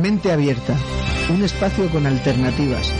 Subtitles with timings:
[0.00, 0.74] Mente Abierta,
[1.28, 2.90] un espacio con alternativas.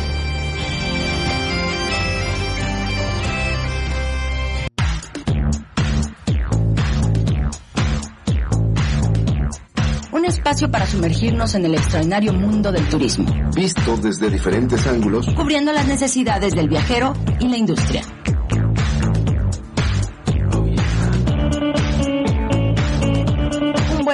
[10.13, 13.25] Un espacio para sumergirnos en el extraordinario mundo del turismo,
[13.55, 18.03] Visto desde diferentes ángulos, cubriendo las necesidades del viajero y la industria.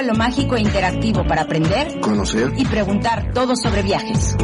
[0.07, 4.37] Vuelo mágico e interactivo para aprender conocer, y preguntar todo sobre viajes.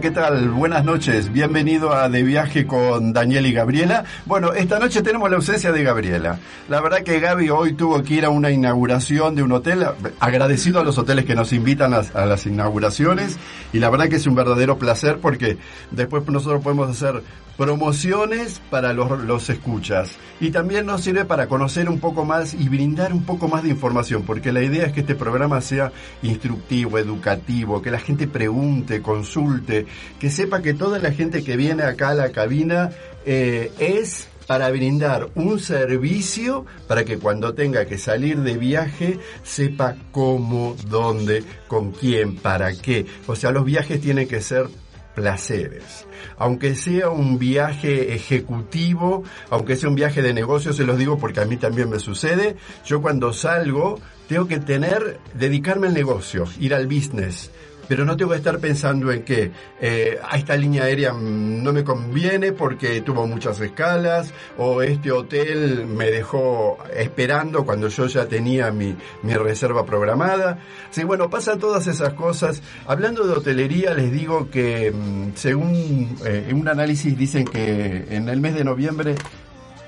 [0.00, 0.48] ¿Qué tal?
[0.48, 1.30] Buenas noches.
[1.30, 4.04] Bienvenido a De Viaje con Daniel y Gabriela.
[4.24, 6.38] Bueno, esta noche tenemos la ausencia de Gabriela.
[6.70, 9.84] La verdad que Gaby hoy tuvo que ir a una inauguración de un hotel.
[10.18, 13.38] Agradecido a los hoteles que nos invitan a, a las inauguraciones.
[13.74, 15.58] Y la verdad que es un verdadero placer porque
[15.90, 17.22] después nosotros podemos hacer
[17.60, 20.16] promociones para los, los escuchas.
[20.40, 23.68] Y también nos sirve para conocer un poco más y brindar un poco más de
[23.68, 24.22] información.
[24.22, 29.84] Porque la idea es que este programa sea instructivo, educativo, que la gente pregunte, consulte
[30.18, 32.90] que sepa que toda la gente que viene acá a la cabina
[33.24, 39.94] eh, es para brindar un servicio para que cuando tenga que salir de viaje sepa
[40.10, 43.06] cómo, dónde, con quién, para qué.
[43.28, 44.66] O sea, los viajes tienen que ser
[45.14, 46.04] placeres.
[46.36, 51.38] Aunque sea un viaje ejecutivo, aunque sea un viaje de negocio, se los digo porque
[51.38, 56.74] a mí también me sucede, yo cuando salgo tengo que tener, dedicarme al negocio, ir
[56.74, 57.50] al business,
[57.90, 61.82] pero no tengo que estar pensando en que eh, a esta línea aérea no me
[61.82, 68.70] conviene porque tuvo muchas escalas o este hotel me dejó esperando cuando yo ya tenía
[68.70, 70.60] mi, mi reserva programada.
[70.92, 72.62] Sí, bueno, pasan todas esas cosas.
[72.86, 78.40] Hablando de hotelería, les digo que mm, según eh, un análisis dicen que en el
[78.40, 79.16] mes de noviembre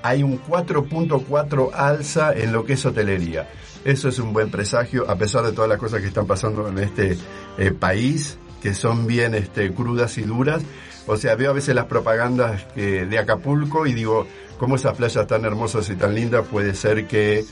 [0.03, 3.49] hay un 4.4 alza en lo que es hotelería.
[3.85, 6.79] Eso es un buen presagio, a pesar de todas las cosas que están pasando en
[6.79, 7.19] este
[7.59, 10.63] eh, país, que son bien este, crudas y duras.
[11.07, 14.25] O sea, veo a veces las propagandas de Acapulco y digo,
[14.57, 17.45] ¿cómo esas playas tan hermosas y tan lindas puede ser que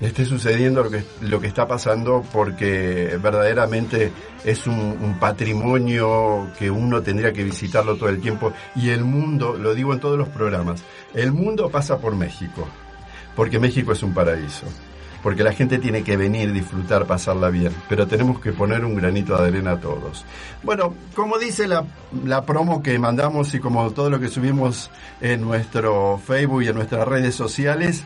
[0.00, 4.12] esté sucediendo lo que, lo que está pasando porque verdaderamente
[4.44, 9.74] es un, patrimonio que uno tendría que visitarlo todo el tiempo y el mundo, lo
[9.74, 10.82] digo en todos los programas,
[11.14, 12.66] el mundo pasa por México,
[13.36, 14.66] porque México es un paraíso
[15.22, 19.36] porque la gente tiene que venir, disfrutar, pasarla bien, pero tenemos que poner un granito
[19.36, 20.24] de arena a todos.
[20.62, 21.84] Bueno, como dice la,
[22.24, 26.76] la promo que mandamos y como todo lo que subimos en nuestro Facebook y en
[26.76, 28.04] nuestras redes sociales,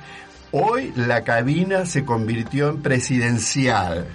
[0.51, 4.07] hoy la cabina se convirtió en presidencial.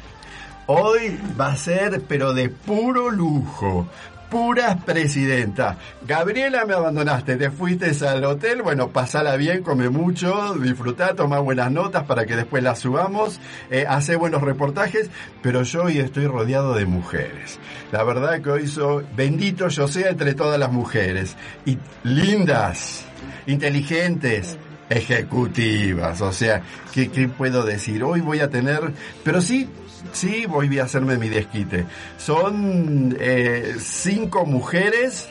[0.68, 3.88] Hoy va a ser, pero de puro lujo
[4.29, 5.78] puras presidentas.
[6.06, 11.72] Gabriela, me abandonaste, te fuiste al hotel, bueno, pasala bien, come mucho, disfrutar, toma buenas
[11.72, 13.39] notas para que después las subamos,
[13.72, 15.09] eh, hace buenos reportajes,
[15.41, 17.59] pero yo hoy estoy rodeado de mujeres.
[17.91, 21.35] La verdad que hoy soy, bendito yo sea entre todas las mujeres,
[21.66, 23.06] y lindas,
[23.47, 24.57] inteligentes,
[24.89, 26.63] ejecutivas, o sea,
[26.94, 28.03] ¿qué, ¿qué, puedo decir?
[28.03, 29.69] Hoy voy a tener, pero sí,
[30.12, 31.86] sí voy a hacerme mi desquite.
[32.18, 35.30] Son eh, cinco mujeres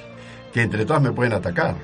[0.52, 1.76] que entre todas me pueden atacar.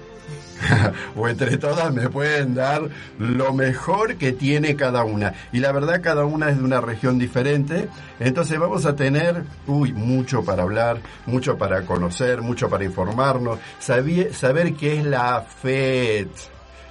[1.16, 2.82] o entre todas me pueden dar
[3.18, 5.34] lo mejor que tiene cada una.
[5.52, 7.88] Y la verdad cada una es de una región diferente.
[8.20, 14.32] Entonces vamos a tener, uy, mucho para hablar, mucho para conocer, mucho para informarnos, saber,
[14.34, 16.28] saber qué es la FED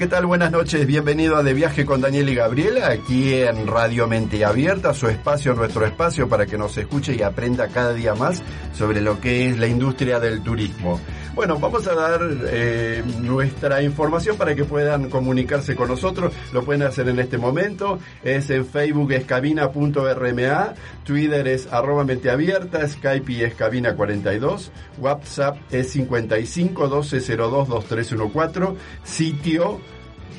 [0.00, 0.24] ¿Qué tal?
[0.24, 0.86] Buenas noches.
[0.86, 5.52] Bienvenido a De Viaje con Daniel y Gabriela, aquí en Radio Mente Abierta, su espacio,
[5.52, 8.42] nuestro espacio, para que nos escuche y aprenda cada día más
[8.72, 10.98] sobre lo que es la industria del turismo.
[11.40, 12.20] Bueno, vamos a dar
[12.50, 16.34] eh, nuestra información para que puedan comunicarse con nosotros.
[16.52, 17.98] Lo pueden hacer en este momento.
[18.22, 24.68] Es en Facebook es cabina.rma, Twitter es arroba abierta, Skype es cabina42,
[24.98, 29.80] WhatsApp es 55 1202 2314, sitio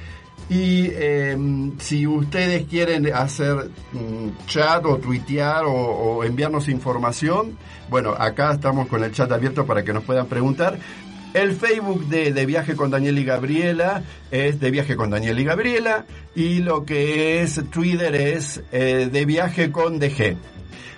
[0.50, 7.56] Y em, si ustedes quieren hacer mm, chat o tuitear o enviarnos información,
[7.90, 10.78] bueno, acá estamos con el chat abierto para que nos puedan preguntar.
[11.34, 15.44] El Facebook de, de, Viaje con Daniel y Gabriela es de Viaje con Daniel y
[15.44, 20.36] Gabriela y lo que es Twitter es eh, de Viaje con DG.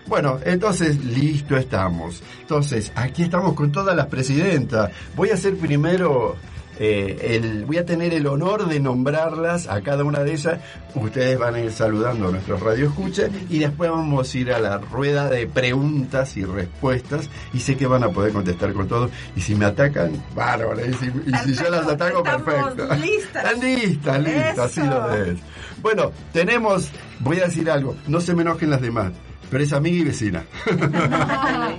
[0.06, 2.22] Bueno, entonces listo estamos.
[2.40, 4.90] Entonces, aquí estamos con todas las presidentas.
[5.14, 6.36] Voy a hacer primero
[6.82, 10.60] eh, el, voy a tener el honor de nombrarlas a cada una de ellas.
[10.94, 14.78] Ustedes van a ir saludando a nuestros radioescuchas y después vamos a ir a la
[14.78, 19.10] rueda de preguntas y respuestas y sé que van a poder contestar con todo.
[19.36, 20.80] Y si me atacan, bárbaro.
[20.86, 22.94] Y si, y si yo las ataco, perfecto.
[22.94, 23.44] Listas.
[23.44, 25.38] Están listas, listas, así lo es.
[25.82, 29.12] Bueno, tenemos, voy a decir algo, no se me enojen las demás
[29.50, 30.44] pero es amiga y vecina.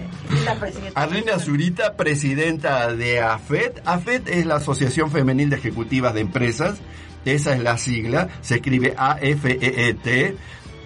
[0.95, 3.81] Arlena Zurita, presidenta de AFET.
[3.85, 6.79] AFET es la Asociación Femenil de Ejecutivas de Empresas.
[7.25, 8.29] Esa es la sigla.
[8.41, 10.35] Se escribe A-F-E-E-T.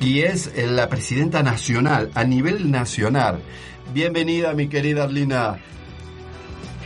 [0.01, 3.39] Y es la presidenta nacional, a nivel nacional.
[3.93, 5.57] Bienvenida, mi querida Arlina.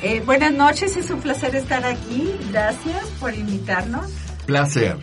[0.04, 2.32] Eh, buenas noches, es un placer estar aquí.
[2.52, 4.12] Gracias por invitarnos.
[4.46, 4.98] Placer.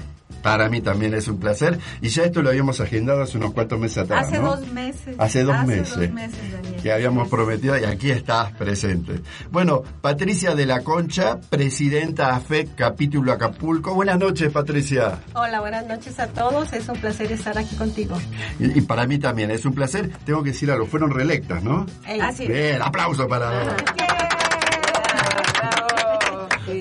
[0.47, 1.77] Para mí también es un placer.
[2.01, 4.29] Y ya esto lo habíamos agendado hace unos cuantos meses atrás.
[4.29, 4.55] Hace ¿no?
[4.55, 5.17] dos meses.
[5.19, 5.97] Hace dos hace meses.
[5.97, 6.83] Dos meses Daniel.
[6.85, 9.23] Que habíamos prometido y aquí estás presente.
[9.51, 13.93] Bueno, Patricia de la Concha, presidenta AFEC Capítulo Acapulco.
[13.93, 15.19] Buenas noches, Patricia.
[15.35, 16.73] Hola, buenas noches a todos.
[16.73, 18.17] Es un placer estar aquí contigo.
[18.61, 20.13] Y, y para mí también es un placer.
[20.25, 21.87] Tengo que decir algo, fueron reelectas, ¿no?
[22.07, 22.21] Ey.
[22.21, 22.51] Así es.
[22.51, 23.75] Bien, aplauso para...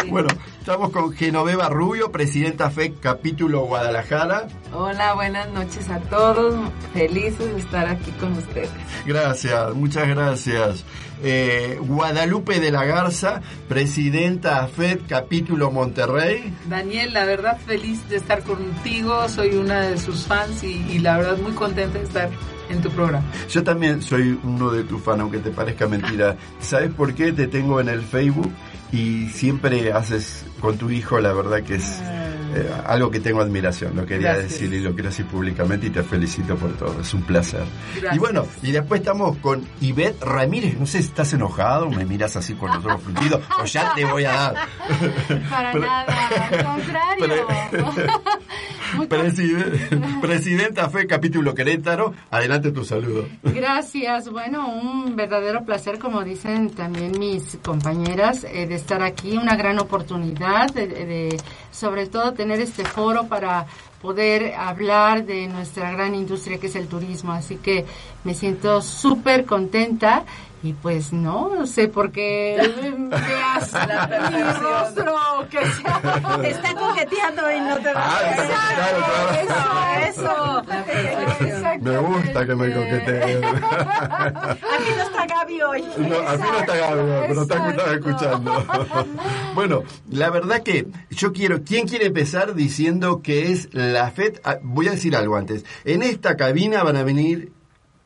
[0.10, 0.30] Bueno,
[0.66, 4.48] estamos con Genoveva Rubio, presidenta FEC Capítulo Guadalajara.
[4.74, 6.56] Hola, buenas noches a todos.
[6.92, 8.72] Felices de estar aquí con ustedes.
[9.06, 10.84] Gracias, muchas gracias.
[11.22, 16.52] Eh, Guadalupe de la Garza, presidenta FED Capítulo Monterrey.
[16.68, 19.30] Daniel, la verdad feliz de estar contigo.
[19.30, 22.32] Soy una de sus fans y, y la verdad muy contenta de estar
[22.70, 23.24] en tu programa.
[23.52, 26.36] Yo también soy uno de tus fans, aunque te parezca mentira.
[26.60, 28.52] ¿Sabes por qué te tengo en el Facebook?
[28.92, 32.02] Y siempre haces con tu hijo, la verdad que es
[32.56, 33.96] eh, algo que tengo admiración.
[33.96, 34.54] Lo quería Gracias.
[34.60, 37.02] decir y lo quiero decir públicamente y te felicito por todo.
[37.02, 37.64] Es un placer.
[37.96, 38.16] Gracias.
[38.16, 40.78] Y bueno, y después estamos con Ivette Ramírez.
[40.80, 44.06] No sé si estás enojado, me miras así con los ojos fruncidos o ya te
[44.06, 44.56] voy a dar.
[45.50, 47.48] Para Pero- nada, al contrario.
[49.10, 49.90] Preside-
[50.22, 52.14] Presidenta FE Capítulo Querétaro.
[52.32, 53.28] Adelante tu saludo.
[53.44, 54.30] Gracias.
[54.30, 59.38] Bueno, un verdadero placer, como dicen también mis compañeras, eh, de estar aquí.
[59.38, 61.38] Una gran oportunidad de, de-
[61.76, 63.66] sobre todo, tener este foro para
[64.02, 67.34] poder hablar de nuestra gran industria que es el turismo.
[67.34, 67.86] Así que
[68.24, 70.24] me siento súper contenta.
[70.64, 72.58] Y pues no sé por qué
[73.10, 73.72] veas
[74.32, 75.14] mi rostro
[75.50, 76.02] que sea
[76.42, 80.06] Te está coqueteando y no te Ah, claro, claro.
[80.10, 80.64] Eso,
[81.46, 81.80] eso.
[81.82, 83.44] Me gusta que me coqueteen.
[83.46, 85.84] Aquí no está Gaby hoy.
[85.98, 87.92] No, a mí no está Gaby, pero está Exacto.
[87.94, 88.66] escuchando.
[89.56, 94.42] Bueno, la verdad que yo quiero, ¿quién quiere empezar diciendo que es la FED?
[94.44, 95.64] Ah, Voy a decir algo antes.
[95.86, 97.54] En esta cabina van a venir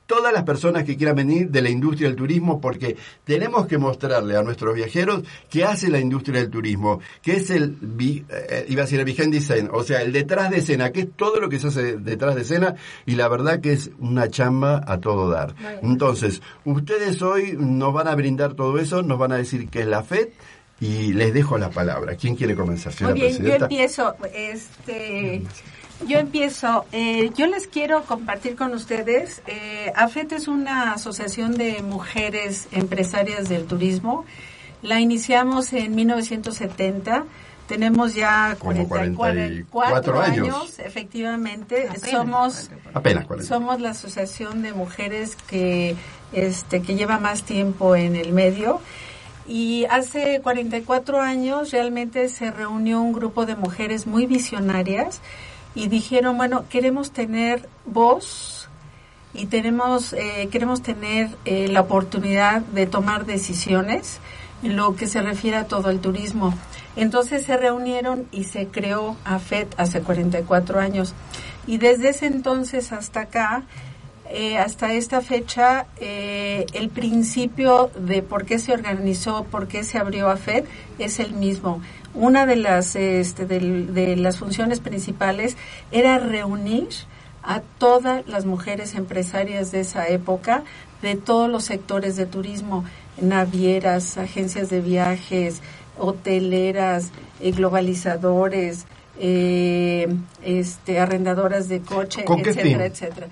[0.09, 4.35] todas las personas que quieran venir de la industria del turismo porque tenemos que mostrarle
[4.35, 8.85] a nuestros viajeros qué hace la industria del turismo, qué es el, eh, iba a
[8.85, 11.59] decir el behind scene, o sea, el detrás de escena, que es todo lo que
[11.59, 12.73] se hace detrás de escena
[13.05, 15.53] y la verdad que es una chamba a todo dar.
[15.83, 19.87] Entonces, ustedes hoy nos van a brindar todo eso, nos van a decir qué es
[19.87, 20.29] la FED
[20.79, 22.15] y les dejo la palabra.
[22.15, 24.15] ¿Quién quiere comenzar, señora Muy bien, yo empiezo.
[24.33, 25.43] Este,
[26.07, 26.85] yo empiezo.
[26.91, 29.41] Eh, yo les quiero compartir con ustedes.
[29.47, 34.25] Eh, AFET es una asociación de mujeres empresarias del turismo.
[34.81, 37.25] La iniciamos en 1970.
[37.67, 40.47] Tenemos ya Como 44 44 años.
[40.55, 41.89] años, efectivamente.
[42.09, 43.47] Somos Apenas 40.
[43.47, 45.95] somos la asociación de mujeres que
[46.33, 48.81] este que lleva más tiempo en el medio
[49.47, 55.21] y hace 44 años realmente se reunió un grupo de mujeres muy visionarias
[55.75, 58.69] y dijeron, bueno, queremos tener voz
[59.33, 64.19] y tenemos eh, queremos tener eh, la oportunidad de tomar decisiones
[64.63, 66.53] en lo que se refiere a todo el turismo.
[66.95, 71.13] Entonces se reunieron y se creó AFET hace 44 años.
[71.67, 73.63] Y desde ese entonces hasta acá,
[74.31, 79.97] eh, hasta esta fecha, eh, el principio de por qué se organizó, por qué se
[79.97, 80.67] abrió AFET
[80.99, 81.81] es el mismo.
[82.13, 85.57] Una de las, este, de las funciones principales
[85.91, 86.87] era reunir
[87.43, 90.63] a todas las mujeres empresarias de esa época,
[91.01, 92.83] de todos los sectores de turismo,
[93.21, 95.61] navieras, agencias de viajes,
[95.97, 98.85] hoteleras, eh, globalizadores,
[99.19, 100.07] eh,
[100.43, 103.27] este, arrendadoras de coche, ¿Con qué etcétera, etcétera,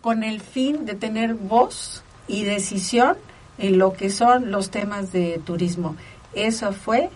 [0.00, 3.16] con el fin de tener voz y decisión
[3.58, 5.96] en lo que son los temas de turismo.
[6.34, 7.10] Eso fue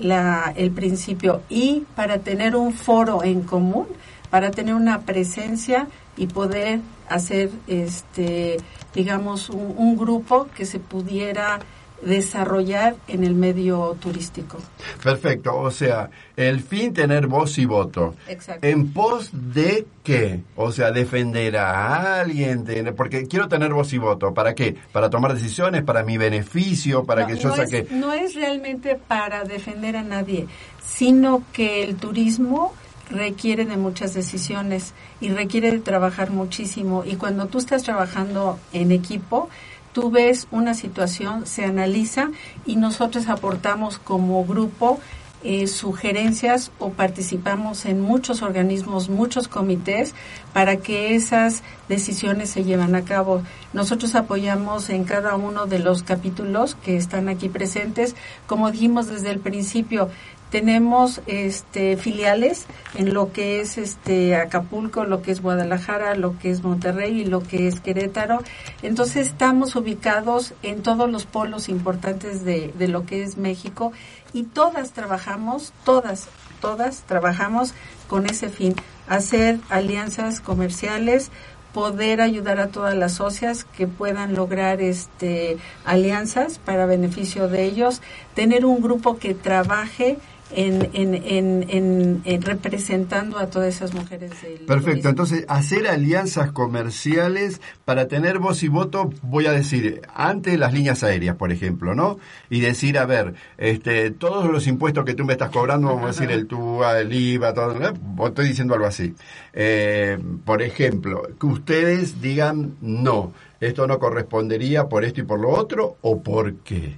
[0.00, 1.42] la, el principio.
[1.48, 3.86] Y para tener un foro en común
[4.30, 8.58] para tener una presencia y poder hacer, este,
[8.94, 11.58] digamos, un, un grupo que se pudiera
[12.02, 14.58] desarrollar en el medio turístico.
[15.02, 18.14] Perfecto, o sea, el fin tener voz y voto.
[18.28, 18.66] Exacto.
[18.66, 20.40] ¿En pos de qué?
[20.56, 24.32] O sea, defender a alguien, tener- porque quiero tener voz y voto.
[24.32, 24.76] ¿Para qué?
[24.92, 27.78] Para tomar decisiones, para mi beneficio, para no, que yo no saque...
[27.80, 30.46] Es, no es realmente para defender a nadie,
[30.84, 32.72] sino que el turismo
[33.10, 37.02] requiere de muchas decisiones y requiere de trabajar muchísimo.
[37.04, 39.48] Y cuando tú estás trabajando en equipo,
[39.92, 42.30] tú ves una situación, se analiza
[42.66, 45.00] y nosotros aportamos como grupo
[45.42, 50.14] eh, sugerencias o participamos en muchos organismos, muchos comités
[50.52, 53.42] para que esas decisiones se lleven a cabo.
[53.72, 58.16] Nosotros apoyamos en cada uno de los capítulos que están aquí presentes.
[58.46, 60.10] Como dijimos desde el principio,
[60.50, 66.50] tenemos este filiales en lo que es este Acapulco, lo que es Guadalajara, lo que
[66.50, 68.42] es Monterrey y lo que es Querétaro.
[68.82, 73.92] Entonces estamos ubicados en todos los polos importantes de, de lo que es México
[74.32, 76.28] y todas trabajamos, todas,
[76.60, 77.72] todas trabajamos
[78.08, 78.74] con ese fin,
[79.08, 81.30] hacer alianzas comerciales,
[81.72, 88.02] poder ayudar a todas las socias que puedan lograr este alianzas para beneficio de ellos,
[88.34, 90.18] tener un grupo que trabaje
[90.54, 95.10] en, en, en, en- en representando a todas esas mujeres del Perfecto, turismo.
[95.10, 101.02] entonces hacer alianzas comerciales para tener voz y voto, voy a decir, ante las líneas
[101.02, 102.18] aéreas, por ejemplo, ¿no?
[102.48, 106.06] Y decir, a ver, este, todos los impuestos que tú me estás cobrando, vamos a
[106.08, 109.14] decir, el TUA, el IVA, todo, estoy diciendo algo así.
[109.52, 115.50] Eh, por ejemplo, que ustedes digan, no, esto no correspondería por esto y por lo
[115.50, 116.96] otro, o por qué.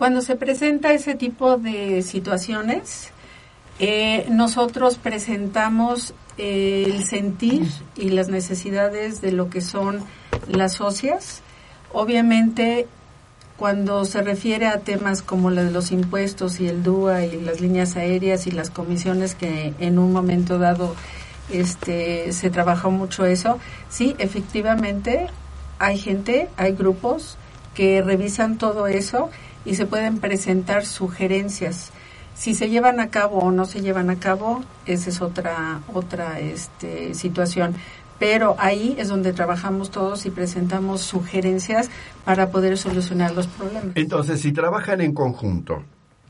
[0.00, 3.10] Cuando se presenta ese tipo de situaciones,
[3.78, 10.02] eh, nosotros presentamos eh, el sentir y las necesidades de lo que son
[10.48, 11.42] las socias.
[11.92, 12.86] Obviamente,
[13.58, 17.60] cuando se refiere a temas como la de los impuestos y el DUA y las
[17.60, 20.96] líneas aéreas y las comisiones que en un momento dado
[21.50, 23.58] este se trabajó mucho eso,
[23.90, 25.26] sí, efectivamente
[25.78, 27.36] hay gente, hay grupos
[27.74, 29.28] que revisan todo eso
[29.64, 31.90] y se pueden presentar sugerencias.
[32.34, 36.40] Si se llevan a cabo o no se llevan a cabo, esa es otra otra
[36.40, 37.74] este, situación.
[38.18, 41.88] Pero ahí es donde trabajamos todos y presentamos sugerencias
[42.24, 43.96] para poder solucionar los problemas.
[43.96, 45.82] Entonces, si trabajan en conjunto,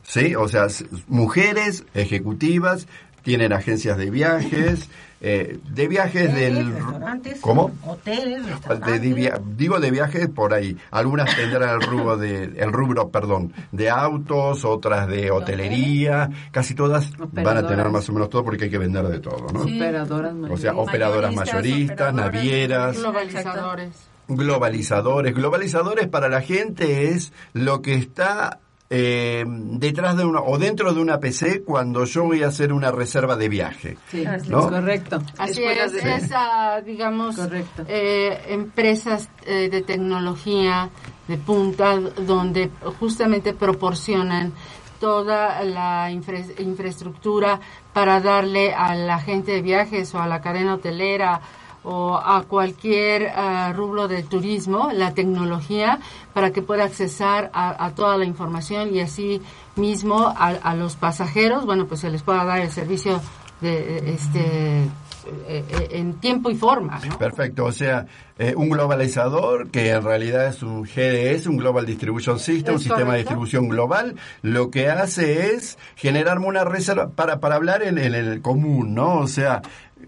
[0.05, 0.37] ¿sí?
[0.37, 0.69] O sea,
[1.09, 2.87] mujeres ejecutivas
[3.23, 4.89] tienen agencias de viajes,
[5.21, 6.73] eh, de viajes del...
[6.73, 7.71] restaurantes, ¿Cómo?
[7.87, 9.03] hoteles, restaurantes.
[9.03, 10.77] de digo de viajes por ahí.
[10.91, 17.11] Algunas tendrán el rubro de, el rubro, perdón, de autos, otras de hotelería, casi todas
[17.33, 19.65] van a tener más o menos todo porque hay que vender de todo, ¿no?
[19.65, 19.77] Sí.
[19.77, 20.75] Operadoras O sea, mayoristas.
[20.77, 23.91] operadoras mayoristas, operadoras, navieras, Globalizadores.
[24.29, 25.35] globalizadores.
[25.35, 28.61] Globalizadores para la gente es lo que está
[28.93, 32.91] eh, detrás de una o dentro de una PC cuando yo voy a hacer una
[32.91, 33.97] reserva de viaje.
[34.11, 34.69] Sí, ¿No?
[34.69, 35.23] correcto.
[35.39, 37.85] Así Escuelas es, de- es, ah, digamos, Correcto.
[37.87, 40.91] eh, empresas eh, de tecnología
[41.29, 44.53] de punta donde justamente proporcionan
[44.99, 47.61] toda la infra- infraestructura
[47.93, 51.41] para darle a la gente de viajes o a la cadena hotelera
[51.83, 55.99] o a cualquier ah, rubro del turismo la tecnología
[56.35, 59.41] para que pueda accesar a, a toda la información y así
[59.77, 63.21] mismo a, a los pasajeros, bueno, pues se les pueda dar el servicio
[63.61, 64.89] de eh, este
[65.27, 67.19] eh, eh, en tiempo y forma, ¿no?
[67.19, 68.07] Perfecto, o sea,
[68.39, 73.13] eh, un globalizador que en realidad es un GDS, un Global Distribution System, un sistema
[73.13, 78.15] de distribución global, lo que hace es generarme una reserva para, para hablar en, en
[78.15, 79.19] el común, ¿no?
[79.19, 79.61] O sea,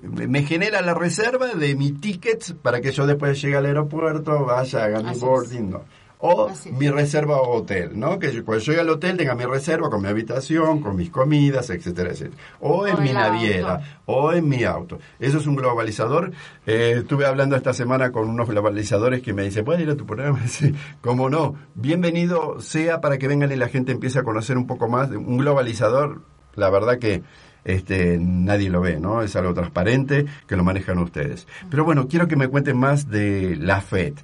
[0.02, 4.84] me genera la reserva de mi ticket para que yo después llegue al aeropuerto, vaya,
[4.84, 5.82] haga mi boarding, ¿no?
[6.24, 8.20] O mi reserva hotel, ¿no?
[8.20, 11.68] Que yo, cuando llegue al hotel tenga mi reserva con mi habitación, con mis comidas,
[11.70, 12.40] etcétera, etcétera.
[12.60, 13.84] O en O mi naviera, auto.
[14.06, 15.00] o en mi auto.
[15.18, 16.30] Eso es un globalizador.
[16.64, 20.06] Eh, estuve hablando esta semana con unos globalizadores que me dicen, ¿puedes ir a tu
[20.06, 20.38] programa?
[20.46, 21.56] Sí, ¿Cómo no?
[21.74, 25.10] Bienvenido sea para que vengan y la gente empiece a conocer un poco más.
[25.10, 26.22] Un globalizador,
[26.54, 27.24] la verdad que
[27.64, 29.22] este nadie lo ve, ¿no?
[29.22, 31.46] Es algo transparente que lo manejan ustedes.
[31.70, 34.14] Pero bueno, quiero que me cuenten más de la FED.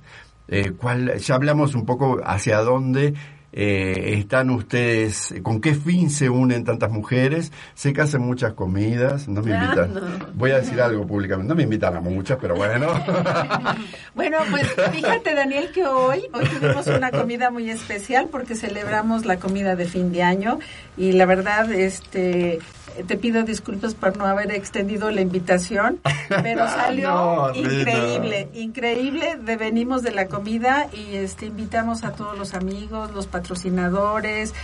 [0.48, 3.14] Eh, ¿cuál, ya hablamos un poco hacia dónde
[3.50, 7.50] eh, están ustedes, con qué fin se unen tantas mujeres.
[7.74, 9.94] Sé que hacen muchas comidas, no me Ah, invitan.
[9.94, 10.00] no.
[10.34, 12.86] Voy a decir algo públicamente, no me invitan a muchas, pero bueno.
[14.14, 19.38] Bueno, pues fíjate Daniel que hoy, hoy tuvimos una comida muy especial porque celebramos la
[19.38, 20.58] comida de fin de año
[20.96, 22.58] y la verdad, este,
[23.06, 28.58] te pido disculpas por no haber extendido la invitación, pero salió No, increíble, Rita.
[28.58, 29.36] increíble.
[29.44, 34.54] De, venimos de la comida y este invitamos a todos los amigos, los patrocinadores.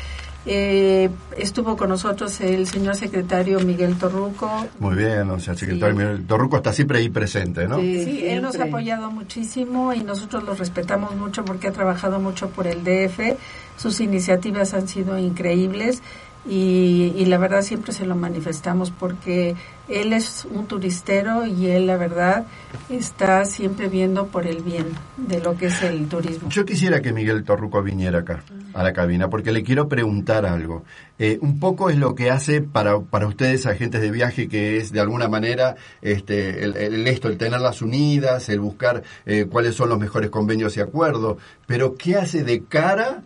[0.47, 4.67] Eh, estuvo con nosotros el señor secretario Miguel Torruco.
[4.79, 7.79] Muy bien, o sea, el secretario Miguel Torruco está siempre ahí presente, ¿no?
[7.79, 12.51] Sí, él nos ha apoyado muchísimo y nosotros lo respetamos mucho porque ha trabajado mucho
[12.51, 13.39] por el DF.
[13.79, 16.03] Sus iniciativas han sido increíbles
[16.47, 19.55] y, y la verdad siempre se lo manifestamos porque
[19.89, 22.47] él es un turistero y él la verdad
[22.89, 26.49] está siempre viendo por el bien de lo que es el turismo.
[26.49, 30.85] Yo quisiera que Miguel Torruco viniera acá, a la cabina, porque le quiero preguntar algo.
[31.19, 34.91] Eh, un poco es lo que hace para, para ustedes, agentes de viaje, que es
[34.93, 39.99] de alguna manera este, el, esto, el tenerlas unidas, el buscar eh, cuáles son los
[39.99, 43.23] mejores convenios y acuerdos, pero ¿qué hace de cara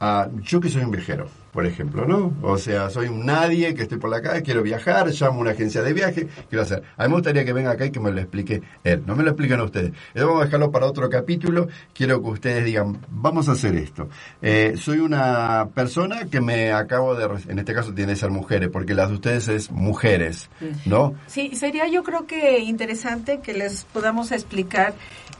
[0.00, 1.28] a yo que soy un viajero?
[1.52, 2.32] Por ejemplo, ¿no?
[2.42, 5.50] O sea, soy un nadie que estoy por la calle, quiero viajar, llamo a una
[5.52, 6.82] agencia de viaje, quiero hacer.
[6.96, 9.22] A mí me gustaría que venga acá y que me lo explique él, no me
[9.22, 9.92] lo expliquen a ustedes.
[10.14, 11.68] Eso vamos a dejarlo para otro capítulo.
[11.92, 14.08] Quiero que ustedes digan, vamos a hacer esto.
[14.42, 18.68] Eh, soy una persona que me acabo de, en este caso tiene que ser mujeres,
[18.70, 20.50] porque las de ustedes es mujeres,
[20.86, 21.14] ¿no?
[21.28, 24.94] Sí, sería yo creo que interesante que les podamos explicar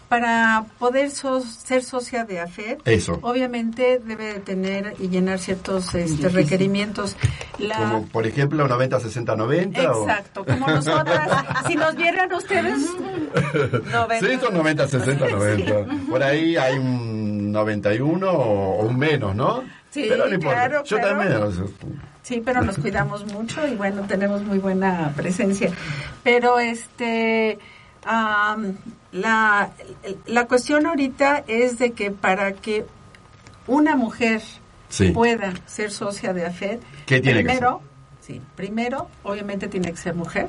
[0.09, 2.79] para poder so- ser socia de AFED.
[2.85, 3.19] Eso.
[3.23, 7.17] Obviamente debe de tener y llenar ciertos este, requerimientos.
[7.59, 9.93] La, Como por ejemplo 90, 60, 90.
[9.93, 11.45] o- Exacto, como nosotras.
[11.67, 12.87] si nos vieran ustedes,
[13.93, 14.19] 90.
[14.21, 15.75] Sí, son 90, 60, 90.
[16.11, 19.62] Por ahí hay un 91 o, o un menos, ¿no?
[19.90, 20.57] Sí, Pero no importa.
[20.69, 21.19] claro, Yo claro.
[21.19, 21.43] también.
[21.43, 21.64] o sea,
[22.23, 25.71] Sí, pero nos cuidamos mucho y bueno, tenemos muy buena presencia.
[26.23, 27.59] Pero este,
[28.05, 28.77] am,
[29.12, 29.71] la,
[30.27, 32.85] la cuestión ahorita es de que para que
[33.67, 34.43] una mujer
[34.88, 35.11] Sí.
[35.11, 37.81] pueda ser socia de AFED, ¿Qué tiene que primero,
[38.21, 40.49] sí, primero, obviamente tiene que ser mujer.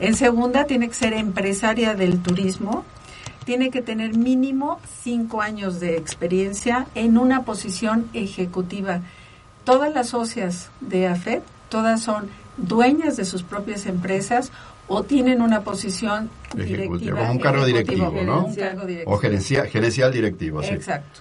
[0.00, 2.84] En segunda, tiene que ser empresaria del turismo.
[3.44, 9.02] Tiene que tener mínimo cinco años de experiencia en una posición ejecutiva.
[9.62, 14.50] Todas las socias de AFED, todas son dueñas de sus propias empresas
[14.88, 17.18] o tienen una posición directiva.
[17.20, 18.46] como un cargo directivo, ¿no?
[18.46, 19.14] Un cargo directivo.
[19.14, 20.74] O gerencia, gerencial directivo, sí.
[20.74, 21.20] Exacto.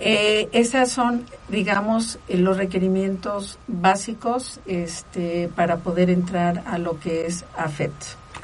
[0.00, 7.26] Eh, esas son, digamos, eh, los requerimientos básicos este, para poder entrar a lo que
[7.26, 7.92] es AFET.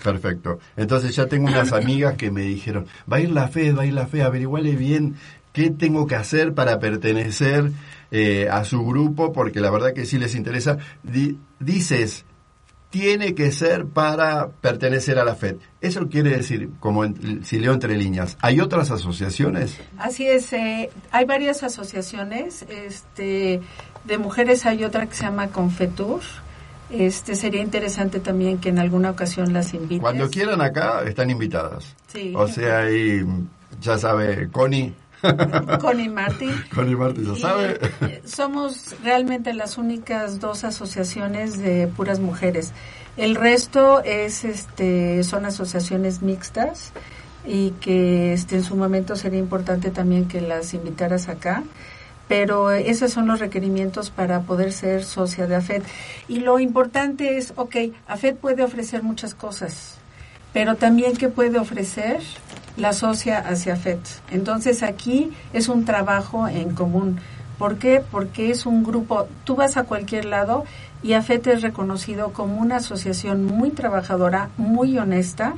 [0.02, 0.60] Perfecto.
[0.76, 3.86] Entonces ya tengo unas amigas que me dijeron, va a ir la fe, va a
[3.86, 5.16] ir la fe, averiguale bien
[5.52, 7.72] qué tengo que hacer para pertenecer
[8.12, 10.78] eh, a su grupo, porque la verdad que sí les interesa.
[11.02, 12.24] Di- dices,
[12.90, 15.56] tiene que ser para pertenecer a la FED.
[15.80, 19.78] Eso quiere decir, como en- si leo entre líneas, ¿hay otras asociaciones?
[19.96, 23.60] Así es, eh, hay varias asociaciones este,
[24.04, 26.20] de mujeres, hay otra que se llama Confetur.
[26.90, 30.00] Este, sería interesante también que en alguna ocasión las invites.
[30.00, 31.94] Cuando quieran acá, están invitadas.
[32.12, 32.32] Sí.
[32.36, 33.24] O sea, ahí,
[33.80, 34.92] ya sabe, Connie.
[35.80, 36.52] Connie Martin.
[36.74, 37.78] Connie Martin, ya Y, sabe.
[38.02, 42.72] eh, Somos realmente las únicas dos asociaciones de puras mujeres.
[43.16, 46.92] El resto es, este, son asociaciones mixtas
[47.46, 51.62] y que este, en su momento sería importante también que las invitaras acá.
[52.28, 55.82] Pero esos son los requerimientos para poder ser socia de AFED.
[56.28, 57.74] Y lo importante es, ok,
[58.06, 59.96] AFED puede ofrecer muchas cosas,
[60.52, 62.20] pero también qué puede ofrecer
[62.76, 63.98] la socia hacia FED.
[64.30, 67.18] Entonces aquí es un trabajo en común.
[67.58, 68.02] ¿Por qué?
[68.10, 70.64] Porque es un grupo, tú vas a cualquier lado
[71.02, 75.54] y AFET es reconocido como una asociación muy trabajadora, muy honesta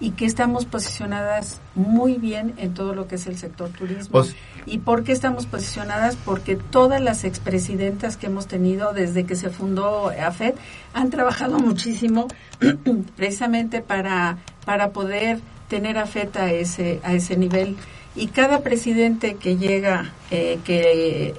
[0.00, 4.10] y que estamos posicionadas muy bien en todo lo que es el sector turismo.
[4.10, 4.34] Pues-
[4.66, 6.16] ¿Y por qué estamos posicionadas?
[6.16, 10.54] Porque todas las expresidentas que hemos tenido desde que se fundó AFED
[10.92, 12.28] han trabajado muchísimo
[13.16, 17.76] precisamente para, para poder tener AFED a ese, a ese nivel.
[18.16, 21.34] Y cada presidente que llega, eh, que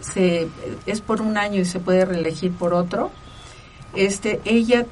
[0.00, 0.48] se,
[0.86, 3.10] es por un año y se puede reelegir por otro,
[3.94, 4.86] este, ella,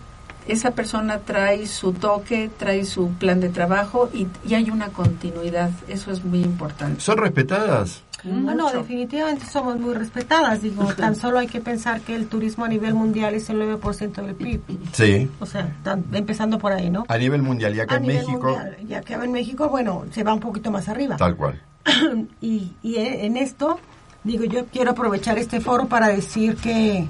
[0.53, 5.71] esa persona trae su toque, trae su plan de trabajo y, y hay una continuidad.
[5.89, 7.01] Eso es muy importante.
[7.01, 8.03] ¿Son respetadas?
[8.23, 8.79] Bueno, Mucho.
[8.79, 10.61] definitivamente somos muy respetadas.
[10.61, 14.13] Digo, tan solo hay que pensar que el turismo a nivel mundial es el 9%
[14.23, 14.61] del PIB.
[14.93, 15.31] Sí.
[15.41, 17.07] O sea, tan- empezando por ahí, ¿no?
[17.09, 18.77] A nivel mundial, y acá a en nivel México, mundial.
[18.87, 21.17] Ya que en México, bueno, se va un poquito más arriba.
[21.17, 21.63] tal cual.
[22.43, 23.81] y, y en esto,
[24.23, 27.09] digo, yo quiero aprovechar este foro para decir que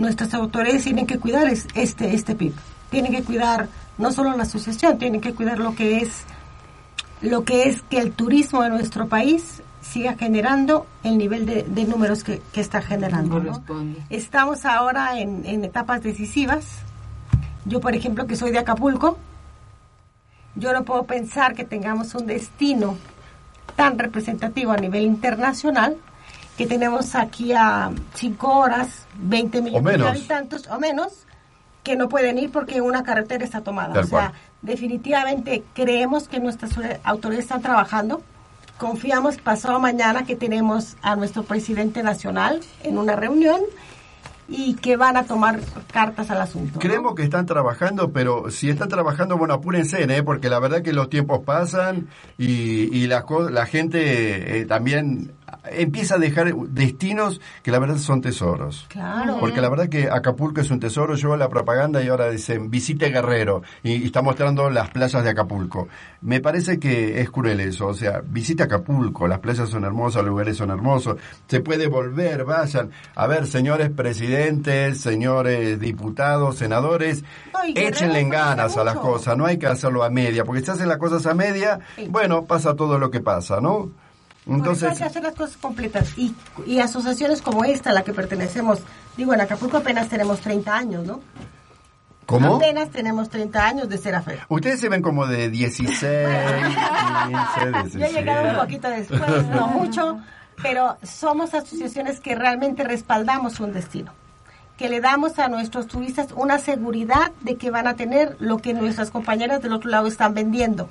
[0.00, 2.54] nuestras autoridades tienen que cuidar es- este, este PIB.
[2.90, 6.24] Tienen que cuidar no solo la asociación, tienen que cuidar lo que es
[7.22, 11.84] lo que es que el turismo de nuestro país siga generando el nivel de, de
[11.84, 13.36] números que, que está generando.
[14.08, 16.64] Estamos ahora en, en etapas decisivas.
[17.66, 19.18] Yo, por ejemplo, que soy de Acapulco,
[20.54, 22.96] yo no puedo pensar que tengamos un destino
[23.76, 25.96] tan representativo a nivel internacional
[26.60, 31.24] que tenemos aquí a 5 horas, 20 millones de habitantes o menos,
[31.82, 33.94] que no pueden ir porque una carretera está tomada.
[33.94, 34.32] Tal o sea, cual.
[34.60, 38.20] definitivamente creemos que nuestras autoridades están trabajando.
[38.76, 43.62] Confiamos pasado mañana que tenemos a nuestro presidente nacional en una reunión
[44.52, 45.60] y que van a tomar
[45.92, 46.72] cartas al asunto.
[46.74, 46.80] ¿no?
[46.80, 50.22] Creemos que están trabajando, pero si están trabajando, bueno, apúrense, ¿eh?
[50.24, 55.32] porque la verdad que los tiempos pasan y, y la, co- la gente eh, también
[55.70, 58.86] empieza a dejar destinos que la verdad son tesoros.
[58.88, 59.38] Claro.
[59.40, 61.14] Porque la verdad que Acapulco es un tesoro.
[61.14, 65.30] Yo la propaganda y ahora dicen visite Guerrero y, y está mostrando las playas de
[65.30, 65.88] Acapulco.
[66.22, 67.86] Me parece que es cruel eso.
[67.88, 69.26] O sea, visite Acapulco.
[69.28, 71.16] Las playas son hermosas, los lugares son hermosos.
[71.48, 72.90] Se puede volver, vayan.
[73.14, 79.36] A ver, señores presidentes, señores diputados, senadores, No, y Guerrero échenle ganas a las cosas.
[79.36, 80.44] No hay que hacerlo a media.
[80.44, 82.06] Porque si hacen las cosas a media, Sí.
[82.10, 83.90] bueno, pasa todo lo que pasa, ¿no?
[84.44, 86.16] Por eso hay Entonces, que hacer las cosas completas.
[86.16, 86.34] Y,
[86.66, 88.80] y asociaciones como esta, a la que pertenecemos,
[89.16, 91.20] digo, en Acapulco apenas tenemos 30 años, ¿no?
[92.30, 92.56] ¿cómo?
[92.56, 94.38] Apenas tenemos 30 años de ser AFE.
[94.48, 97.94] Ustedes se ven como de 16, 15, 16.
[97.94, 100.20] Yo he llegado un poquito después, no mucho,
[100.62, 104.12] pero somos asociaciones que realmente respaldamos un destino,
[104.78, 108.74] que le damos a nuestros turistas una seguridad de que van a tener lo que
[108.74, 110.88] nuestras compañeras del otro lado están vendiendo.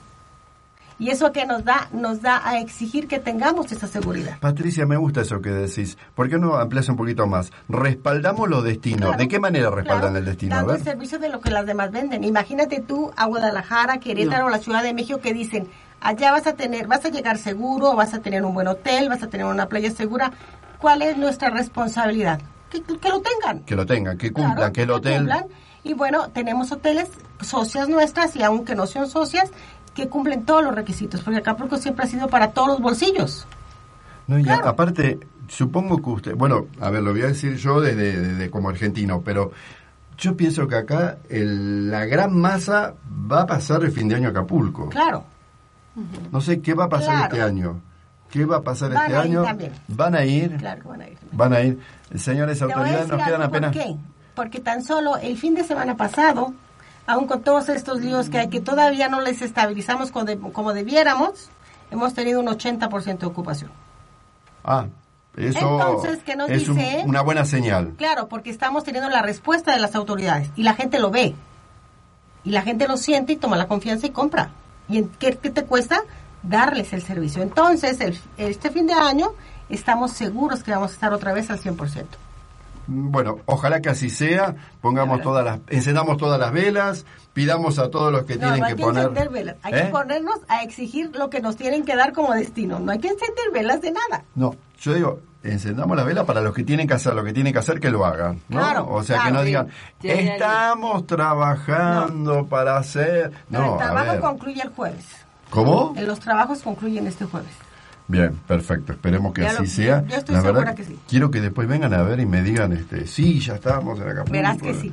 [0.99, 4.38] Y eso que nos da, nos da a exigir que tengamos esa seguridad.
[4.39, 5.97] Patricia, me gusta eso que decís.
[6.13, 7.51] ¿Por qué no amplias un poquito más?
[7.69, 8.99] Respaldamos los destinos.
[9.07, 10.57] Claro, ¿De qué manera respaldan claro, el destino?
[10.57, 12.25] Dando el servicio de lo que las demás venden.
[12.25, 15.69] Imagínate tú a Guadalajara, Querétaro, o la Ciudad de México que dicen,
[16.01, 19.23] allá vas a tener, vas a llegar seguro, vas a tener un buen hotel, vas
[19.23, 20.33] a tener una playa segura.
[20.79, 22.41] ¿Cuál es nuestra responsabilidad?
[22.69, 23.62] Que, que lo tengan.
[23.63, 25.17] Que lo tengan, que cumplan, Claro, que el hotel...
[25.19, 25.45] cumplan.
[25.81, 27.09] Y bueno, tenemos hoteles
[27.41, 29.49] socias nuestras y aunque no sean socias,
[29.93, 33.45] que cumplen todos los requisitos, porque Acapulco siempre ha sido para todos los bolsillos.
[34.28, 34.67] No, y Claro.
[34.69, 36.36] aparte, supongo que usted...
[36.36, 39.52] Bueno, a ver, lo voy a decir yo desde, desde como argentino, pero
[40.17, 42.93] yo pienso que acá el- la gran masa
[43.32, 44.89] va a pasar el fin de año a Acapulco.
[44.89, 45.23] Claro.
[46.32, 47.23] No sé qué va a pasar Claro.
[47.34, 47.82] este año.
[48.30, 49.43] ¿Qué va a pasar Van este a ir año?
[49.43, 49.71] también.
[49.88, 50.56] ¿Van a ir?
[50.58, 51.17] Claro que van a ir.
[51.32, 51.80] Van a ir.
[52.15, 53.75] Señores autoridades, nos quedan apenas...
[53.75, 53.95] ¿Por qué?
[54.36, 56.54] Porque tan solo el fin de semana pasado,
[57.10, 60.74] aún con todos estos líos que hay, que todavía no les estabilizamos como, de- como
[60.74, 61.50] debiéramos,
[61.91, 63.72] hemos tenido un 80% de ocupación.
[64.63, 64.86] Ah,
[65.36, 67.04] eso Entonces, ¿qué nos es un- dice?
[67.06, 67.93] una buena señal.
[67.98, 71.34] Claro, porque estamos teniendo la respuesta de las autoridades y la gente lo ve.
[72.43, 74.52] Y la gente lo siente y toma la confianza y compra.
[74.88, 76.02] ¿Y en qué, qué te cuesta?
[76.43, 77.41] Darles el servicio.
[77.41, 79.34] Entonces, el- este fin de año
[79.69, 82.17] estamos seguros que vamos a estar otra vez al 100%.
[82.91, 84.56] Bueno, ojalá que así sea.
[84.82, 88.65] Pongamos todas las, encendamos todas las velas, pidamos a todos los que No, tienen no
[88.65, 89.04] hay que poner.
[89.04, 89.56] encender velas.
[89.62, 89.82] Hay ¿Eh?
[89.84, 92.80] que ponernos a exigir lo que nos tienen que dar como destino.
[92.80, 94.23] No hay que encender velas de nada.
[94.34, 97.54] No, yo digo, encendamos la vela para los que tienen que hacer lo que tienen
[97.54, 98.41] que hacer, que lo hagan.
[98.49, 98.58] ¿no?
[98.60, 99.67] Claro, o sea, que no digan,
[100.02, 103.32] estamos trabajando para hacer.
[103.52, 105.06] Pero No, el trabajo concluye el jueves.
[105.49, 105.93] ¿Cómo?
[105.97, 107.52] Eh, Los trabajos concluyen este jueves.
[108.10, 108.91] Bien, perfecto.
[108.91, 110.04] Esperemos que Ya así lo- sea.
[110.08, 111.00] yo estoy La segura verdad, que sí.
[111.08, 114.32] quiero que después vengan a ver y me digan, este, sí, ya estamos en Acapulco.
[114.34, 114.91] Verás que sí.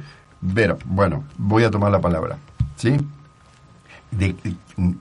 [0.55, 2.37] Pero, bueno, voy a tomar la palabra.
[2.77, 2.95] ¿Sí?
[4.11, 4.55] De, de-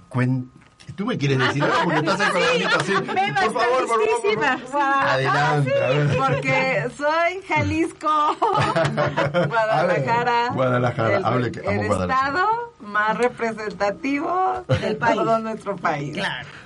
[0.09, 0.47] cuen-
[0.95, 1.75] ¿Tú me quieres decir algo?
[1.83, 2.91] Porque estás ahí con así.
[2.93, 5.07] Por favor, por favor, por favor.
[5.07, 6.17] Adelante, a ver.
[6.17, 8.37] Porque soy Jalisco,
[9.49, 12.27] Guadalajara, Guadalajara, el, hable que amo el Guadalajara.
[12.29, 15.15] estado más representativo Del país.
[15.17, 16.17] todo nuestro país.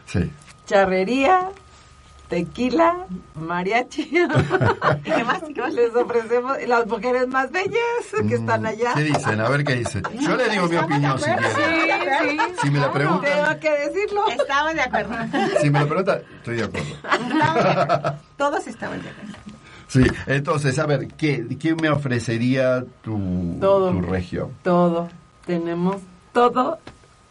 [0.05, 0.31] Sí.
[0.69, 1.49] Charrería,
[2.27, 4.03] tequila, mariachi.
[5.03, 5.41] ¿Qué más?
[5.51, 5.73] ¿Qué más?
[5.73, 7.73] Les ofrecemos las mujeres más bellas
[8.27, 8.91] que están allá.
[8.91, 9.41] Mm, ¿Qué dicen?
[9.41, 10.03] A ver qué dicen.
[10.21, 11.43] Yo le digo mi opinión si quieren.
[11.55, 12.37] Sí, sí.
[12.61, 14.29] Si me la preguntan, Tengo que decirlo.
[14.29, 15.15] Estamos de acuerdo.
[15.59, 16.87] si me la preguntan, estoy de acuerdo.
[16.93, 18.15] Estamos de acuerdo.
[18.37, 19.33] Todos estamos de acuerdo.
[19.87, 23.89] Sí, entonces, a ver, ¿qué, qué me ofrecería tu, Todo.
[23.89, 24.51] tu regio?
[24.61, 25.09] Todo.
[25.47, 25.95] Tenemos
[26.31, 26.77] todo.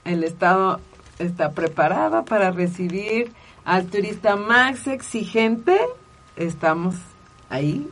[0.04, 0.80] El Estado
[1.18, 3.32] está preparado para recibir
[3.64, 5.78] al turista más exigente.
[6.36, 6.94] Estamos
[7.50, 7.88] ahí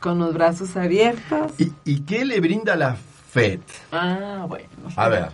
[0.00, 1.52] con los brazos abiertos.
[1.58, 2.96] ¿Y, y qué le brinda la
[3.30, 3.60] FED?
[3.92, 4.68] Ah, bueno.
[4.96, 5.28] A ver,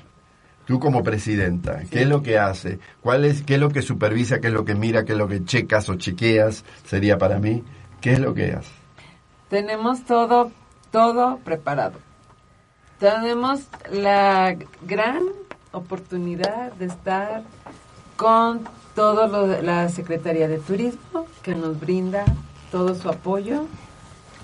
[0.66, 2.78] tú como presidenta, ¿qué es lo que hace?
[3.00, 4.40] ¿Cuál es, ¿Qué es lo que supervisa?
[4.40, 5.04] ¿Qué es lo que mira?
[5.04, 6.64] ¿Qué es lo que checas o chequeas?
[6.84, 7.62] Sería para mí.
[8.00, 8.70] ¿Qué es lo que hace?
[9.48, 10.50] Tenemos todo,
[10.90, 11.98] todo preparado.
[12.98, 15.20] Tenemos la gran
[15.72, 17.42] oportunidad de estar
[18.16, 18.60] con
[18.94, 22.24] todo lo, la Secretaría de Turismo que nos brinda
[22.70, 23.66] todo su apoyo.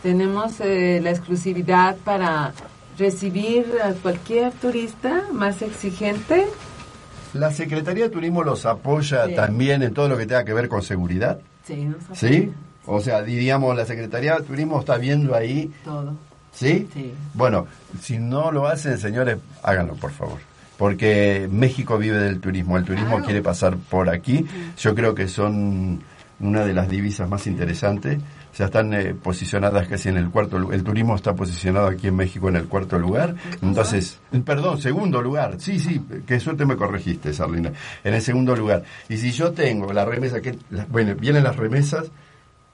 [0.03, 2.53] Tenemos eh, la exclusividad para
[2.99, 6.47] recibir a cualquier turista más exigente.
[7.35, 9.35] ¿La Secretaría de Turismo los apoya Sí.
[9.35, 11.39] también en todo lo que tenga que ver con seguridad?
[11.65, 12.17] Sí, nos apoya.
[12.17, 12.53] ¿Sí?
[12.87, 16.15] O sea, diríamos, la Secretaría de Turismo está viendo ahí, Todo.
[16.53, 16.89] ¿sí?
[16.95, 17.13] Sí.
[17.35, 17.67] Bueno,
[18.01, 20.39] si no lo hacen, señores, háganlo, por favor.
[20.79, 24.47] Porque México vive del turismo, el turismo quiere pasar por aquí.
[24.79, 26.01] Yo creo que son
[26.41, 28.19] una de las divisas más interesantes.
[28.53, 32.17] O sea, están eh, posicionadas casi en el cuarto El turismo está posicionado aquí en
[32.17, 33.35] México en el cuarto lugar.
[33.61, 35.57] Entonces, eh, perdón, segundo lugar.
[35.59, 37.73] Sí, sí, qué suerte me corregiste, Sarlina.
[38.05, 38.85] En el segundo lugar.
[39.09, 42.11] Y si yo tengo la remesa, que la- bueno, vienen las remesas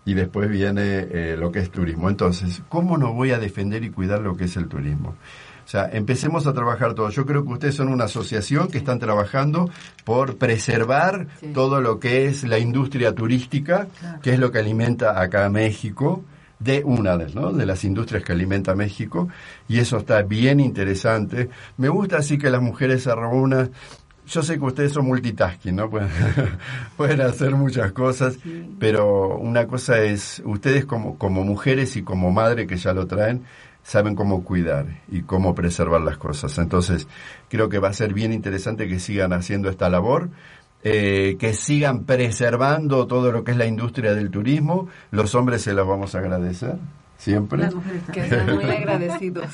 [0.07, 2.09] y después viene eh, lo que es turismo.
[2.11, 5.17] Entonces, ¿cómo no voy a defender y cuidar lo que es el turismo?
[5.65, 7.15] O sea, empecemos a trabajar todos.
[7.15, 9.71] Yo creo que ustedes son una asociación que están trabajando
[10.05, 11.49] por preservar Sí.
[11.55, 13.87] todo lo que es la industria turística,
[14.23, 16.23] que es lo que alimenta acá a México,
[16.59, 17.53] de una de, ¿no?
[17.53, 19.29] de las industrias que alimenta México,
[19.69, 21.49] y eso está bien interesante.
[21.77, 23.71] Me gusta así que las mujeres se reúnan.
[24.27, 25.91] Yo sé que ustedes son multitasking, ¿no?
[25.91, 26.09] Pueden,
[26.97, 28.39] pueden hacer muchas cosas,
[28.79, 33.43] pero una cosa es, ustedes como, como mujeres y como madre que ya lo traen,
[33.85, 36.59] saben cómo cuidar y cómo preservar las cosas.
[36.59, 37.07] Entonces,
[37.49, 40.31] creo que va a ser bien interesante que sigan haciendo esta labor,
[40.83, 44.89] eh, que sigan preservando todo lo que es la industria del turismo.
[45.13, 46.77] Los hombres se los vamos a agradecer,
[47.19, 47.69] siempre.
[48.13, 49.47] Que sean muy agradecidos.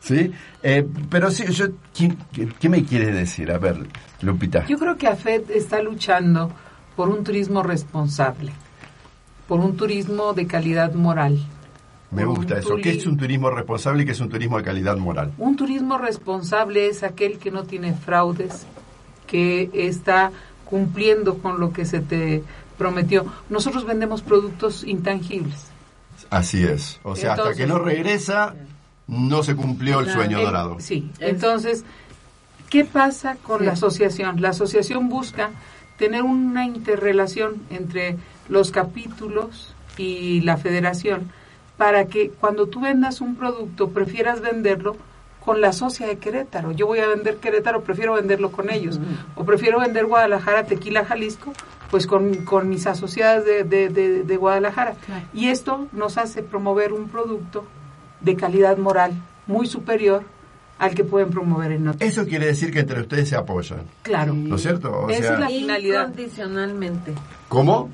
[0.00, 0.32] ¿Sí?
[0.62, 3.50] Eh, pero sí, yo, ¿qué, qué- qué me quieres decir?
[3.50, 3.78] A ver,
[4.20, 4.66] Lupita.
[4.66, 6.50] Yo creo que AFED está luchando
[6.96, 8.52] por un turismo responsable,
[9.46, 11.38] por un turismo de calidad moral.
[12.10, 12.76] Me gusta eso.
[12.76, 15.32] ¿Qué es un turismo responsable y qué es un turismo de calidad moral?
[15.38, 18.66] Un turismo responsable es aquel que no tiene fraudes,
[19.26, 20.30] que está
[20.64, 22.42] cumpliendo con lo que se te
[22.78, 23.26] prometió.
[23.50, 25.66] Nosotros vendemos productos intangibles.
[26.30, 27.00] Así es.
[27.02, 28.54] O sea, hasta que no regresa,
[29.06, 30.76] no se cumplió el sueño Eh, dorado.
[30.80, 31.84] Sí, Es- entonces,
[32.70, 33.66] ¿qué pasa con Sí.
[33.66, 34.40] la asociación?
[34.40, 35.50] La asociación busca
[35.98, 38.16] tener una interrelación entre
[38.48, 41.30] los capítulos y la federación
[41.76, 44.96] para que cuando tú vendas un producto prefieras venderlo
[45.44, 46.72] con la socia de Querétaro.
[46.72, 48.98] Yo voy a vender Querétaro, prefiero venderlo con ellos.
[49.36, 51.52] O prefiero vender Guadalajara, Tequila, Jalisco,
[51.90, 54.94] pues con, con mis asociadas de, de- de- de Guadalajara.
[55.32, 57.64] Y esto nos hace promover un producto
[58.20, 59.12] de calidad moral
[59.46, 60.24] muy superior
[60.78, 62.02] al que pueden promover en otros.
[62.10, 63.82] Eso quiere decir que entre ustedes se apoyan.
[64.02, 64.34] Claro.
[64.34, 64.90] ¿No es cierto?
[64.90, 66.08] O Esa sea, es la finalidad.
[66.08, 67.12] Incondicionalmente.
[67.48, 67.88] ¿Cómo?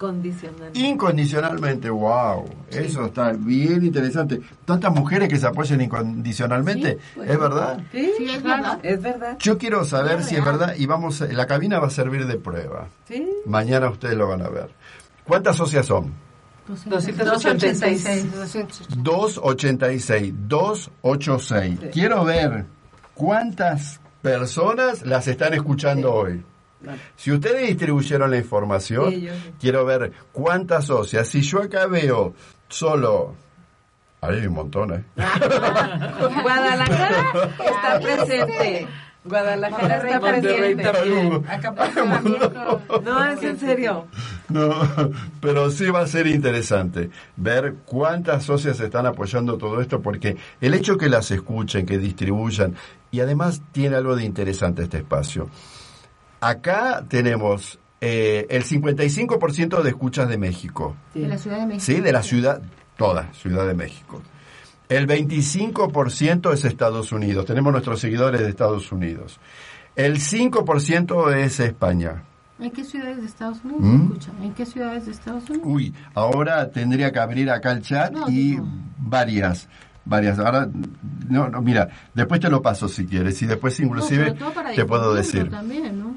[0.00, 0.78] Incondicionalmente.
[0.80, 2.44] Incondicionalmente, wow.
[2.70, 4.40] Eso está bien interesante.
[4.64, 7.80] Tantas mujeres que se apoyan incondicionalmente, ¿es verdad?
[7.92, 8.78] Sí, Sí, es verdad.
[8.82, 9.36] Es verdad.
[9.38, 12.36] Yo quiero saber si es verdad y vamos, a- la cabina va a servir de
[12.38, 12.88] prueba.
[13.06, 13.28] Sí.
[13.44, 14.70] Mañana ustedes lo van a ver.
[15.24, 16.12] ¿Cuántas socias son?
[16.66, 18.26] 286.
[19.02, 21.78] 286, 286.
[21.92, 22.64] Quiero ver
[23.14, 26.42] cuántas personas las están escuchando hoy.
[27.16, 29.52] Si ustedes distribuyeron la información, Sí, yo sí.
[29.60, 31.28] quiero ver cuántas socias.
[31.28, 32.34] Si yo acá veo
[32.68, 33.34] solo...
[34.22, 35.04] Ahí hay un montón, ¿eh?
[36.42, 37.24] Guadalajara
[37.58, 38.86] está presente.
[39.24, 40.84] Guadalajara está presente.
[43.04, 44.06] No, es en serio.
[44.48, 44.70] No,
[45.40, 50.74] pero sí va a ser interesante ver cuántas socias están apoyando todo esto, porque el
[50.74, 52.74] hecho que las escuchen, que distribuyan,
[53.10, 55.48] y además tiene algo de interesante este espacio.
[56.40, 61.84] Acá tenemos eh, el 55% de escuchas de México, De la Ciudad de México.
[61.84, 62.00] ¿sí?
[62.00, 62.62] De la ciudad,
[62.96, 64.22] toda Ciudad de México.
[64.88, 69.38] El 25% es Estados Unidos, tenemos nuestros seguidores de Estados Unidos.
[69.96, 72.24] El 5% es España.
[72.58, 74.02] ¿En qué ciudades de Estados Unidos ¿Mm?
[74.04, 74.32] escucha?
[74.42, 75.66] ¿En qué ciudades de Estados Unidos?
[75.66, 78.66] Uy, ahora tendría que abrir acá el chat No, y digo.
[78.98, 79.68] varias,
[80.04, 80.38] varias.
[80.38, 80.68] Ahora,
[81.28, 85.14] no, no, mira, después te lo paso si quieres y después inclusive No, te puedo
[85.14, 85.50] decir.
[85.50, 86.14] También, ¿no?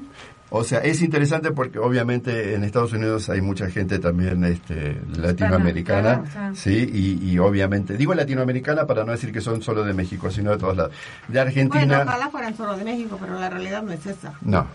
[0.50, 6.22] O sea, es interesante porque obviamente en Estados Unidos hay mucha gente también este, latinoamericana,
[6.30, 6.88] claro, sí,
[7.20, 10.58] y, y obviamente, digo latinoamericana para no decir que son solo de México, sino de
[10.58, 10.92] todos lados.
[11.26, 14.32] De Bueno, Argentina, ojalá fueran solo de México, pero la realidad no es esa.
[14.42, 14.66] no.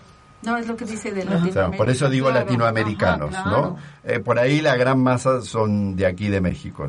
[0.42, 1.76] No, es lo que dice de O sea, Latinoamérica.
[1.76, 3.60] por eso digo Claro, latinoamericanos, ajá, claro.
[4.04, 4.10] ¿no?
[4.10, 6.86] Eh, por ahí la gran masa son de aquí de México,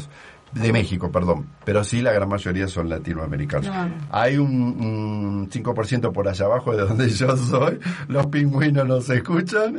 [0.53, 3.67] de México, perdón, pero sí la gran mayoría son latinoamericanos.
[3.67, 3.93] Claro.
[4.11, 9.77] Hay un, un 5% por allá abajo de donde yo soy, los pingüinos nos escuchan.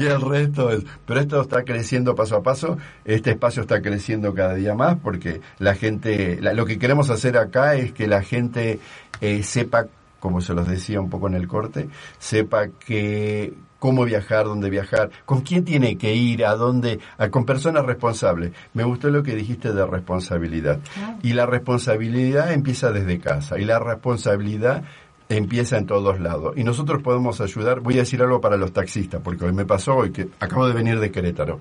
[0.00, 0.84] Y el resto es...
[1.06, 5.40] Pero esto está creciendo paso a paso, este espacio está creciendo cada día más porque
[5.58, 8.78] la gente, la- lo que queremos hacer acá es que la gente
[9.20, 9.86] eh, sepa
[10.20, 11.88] como se los decía un poco en el corte,
[12.18, 13.52] sepa que
[13.84, 18.52] cómo viajar, dónde viajar, con quién tiene que ir, a dónde, a- con personas responsables.
[18.72, 20.78] Me gustó lo que dijiste de responsabilidad.
[21.22, 24.84] Y la responsabilidad empieza desde casa y la responsabilidad
[25.28, 26.54] empieza en todos lados.
[26.56, 29.96] Y nosotros podemos ayudar, voy a decir algo para los taxistas, porque hoy me pasó
[29.96, 31.60] hoy que acabo de venir de Querétaro.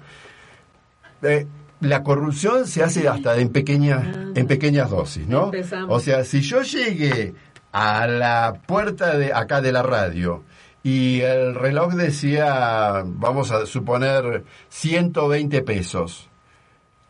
[1.24, 1.46] Eh,
[1.82, 5.46] la corrupción se hace hasta en pequeñas, en pequeñas dosis, ¿no?
[5.48, 5.90] Empezamos.
[5.94, 7.34] O sea, si yo llegué
[7.74, 10.44] a la puerta de acá de la radio
[10.84, 16.30] y el reloj decía, vamos a suponer, 120 pesos,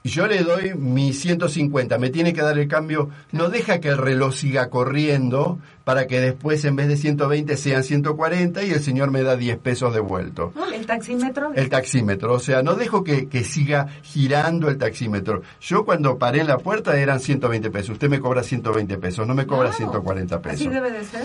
[0.06, 3.88] y yo le doy mi 150, me tiene que dar el cambio, no deja que
[3.88, 8.82] el reloj siga corriendo para que después en vez de 120 sean 140 y el
[8.82, 11.52] señor me da 10 pesos devuelto El taxímetro.
[11.56, 12.34] el taxímetro.
[12.34, 15.42] O sea, no dejo que, que siga girando el taxímetro.
[15.62, 17.92] Yo cuando paré en la puerta eran 120 pesos.
[17.92, 20.70] Usted me cobra 120 pesos, no me cobra 140 Así pesos.
[20.74, 21.24] debe de ser.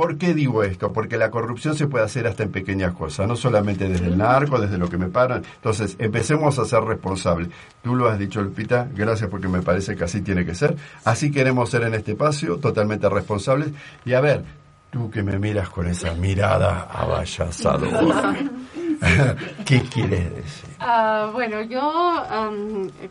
[0.00, 0.94] ¿Por qué digo esto?
[0.94, 4.58] Porque la corrupción se puede hacer hasta en pequeñas cosas, no solamente desde el narco,
[4.58, 5.42] desde lo que me paran.
[5.56, 7.50] Entonces, empecemos a ser responsables.
[7.82, 10.74] Tú lo has dicho, Lupita, gracias porque me parece que así tiene que ser.
[11.04, 13.72] Así queremos ser en este espacio, totalmente responsables.
[14.06, 14.42] Y a ver,
[14.90, 18.34] tú que me miras con esa mirada avallazadora,
[19.66, 20.70] ¿qué quieres decir?
[20.78, 23.10] Ah, bueno, yo, eh,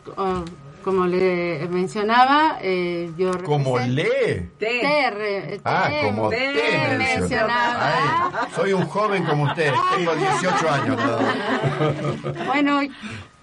[0.89, 4.49] como le mencionaba, eh, yo Como represento- lee.
[4.57, 8.31] Te, re- Ah, te- como te te mencionaba.
[8.41, 10.97] Ay, soy un joven como usted, tengo 18 años.
[12.47, 12.79] Bueno,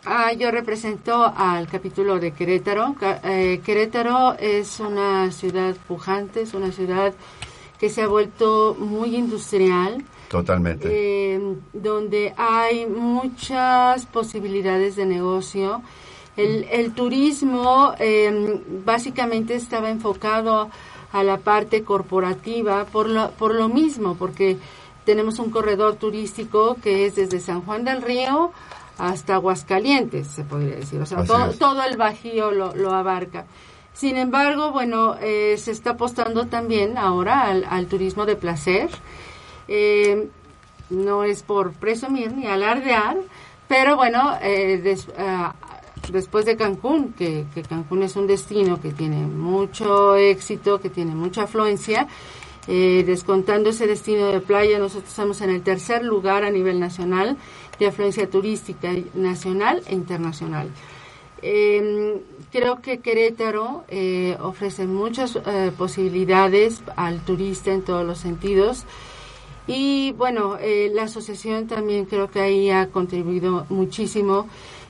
[0.07, 2.97] ah, yo represento al capítulo de Querétaro.
[3.23, 7.15] Eh, Querétaro es una ciudad pujante, es una ciudad
[7.79, 10.89] que se ha vuelto muy industrial, Totalmente.
[10.91, 11.41] eh,
[11.73, 15.83] donde hay muchas posibilidades de negocio.
[16.37, 20.71] El, el turismo eh, básicamente estaba enfocado
[21.13, 24.59] a la parte corporativa por lo, por lo mismo, porque
[25.05, 28.53] tenemos un corredor turístico que es desde San Juan del Río
[28.99, 31.01] hasta Aguascalientes, se podría decir.
[31.01, 33.47] O sea, todo, todo el Bajío lo, lo abarca.
[33.95, 38.91] Sin embargo, bueno, eh, se está apostando también ahora al, al turismo de placer.
[39.69, 40.29] Eh,
[40.91, 43.17] no es por presumir ni alardear,
[43.69, 45.55] pero bueno, eh, des- ah,
[46.11, 51.45] después de Cancún, que, Cancún es un destino que tiene mucho éxito, que tiene mucha
[51.45, 52.07] afluencia,
[52.69, 57.37] eh, descontando ese destino de playa, nosotros estamos en el tercer lugar a nivel nacional
[57.79, 60.69] de afluencia turística nacional e internacional.
[61.43, 68.85] Eh, creo que Querétaro eh, ofrece muchas eh, posibilidades al turista en todos los sentidos.
[69.69, 70.57] Y bueno,
[70.93, 74.47] la asociación también creo que ahí ha contribuido muchísimo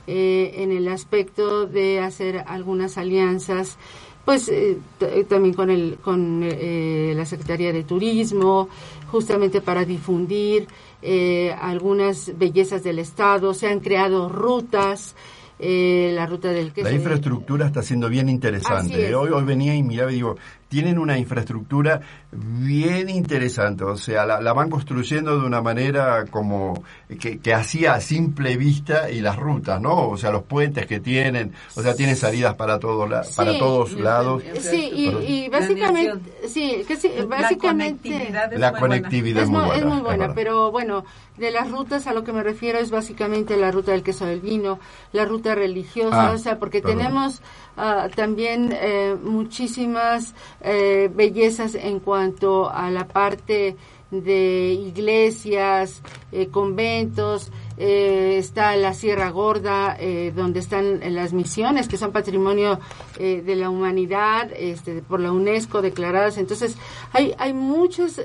[0.07, 3.77] eh, en el aspecto de hacer algunas alianzas,
[4.25, 8.69] pues eh, t- también con, el, con eh, la Secretaría de Turismo,
[9.11, 10.67] justamente para difundir
[11.03, 13.55] eh, algunas bellezas del Estado.
[13.55, 15.15] Se han creado rutas,
[15.59, 16.89] eh, la ruta del queso.
[16.89, 19.09] La infraestructura está siendo bien interesante.
[19.09, 19.15] es.
[19.15, 20.37] Hoy, hoy venía y miraba y digo,
[20.69, 22.01] tienen una infraestructura
[22.33, 23.85] bien interesante.
[23.85, 26.83] O sea, la, la van construyendo de una manera como
[27.21, 30.09] que, que hacía a simple vista y las rutas, ¿no?
[30.09, 33.59] O sea, los puentes que tienen, o sea, tienen salidas para, todo la- para Sí.
[33.59, 34.43] todos lados.
[34.61, 38.95] Sí, y, y básicamente, sí, que sí, básicamente conectividad es La muy buena.
[38.97, 39.81] conectividad es, es muy mu- buena.
[39.81, 40.35] es muy es buena, verdad.
[40.35, 41.05] pero bueno,
[41.39, 44.41] de las rutas a lo que me refiero es básicamente la ruta del queso del
[44.41, 44.79] vino,
[45.13, 46.99] la ruta religiosa, Ah, o sea, porque perdón.
[46.99, 47.43] tenemos
[47.77, 53.77] ah, también eh, muchísimas eh, bellezas en cuanto a la parte
[54.11, 56.01] de iglesias,
[56.31, 62.79] eh, conventos, eh, está la Sierra Gorda, eh, donde están las misiones, que son patrimonio
[63.19, 66.39] de la humanidad, este, por la UNESCO declaradas.
[66.39, 66.77] Entonces,
[67.13, 68.21] hay, hay muchas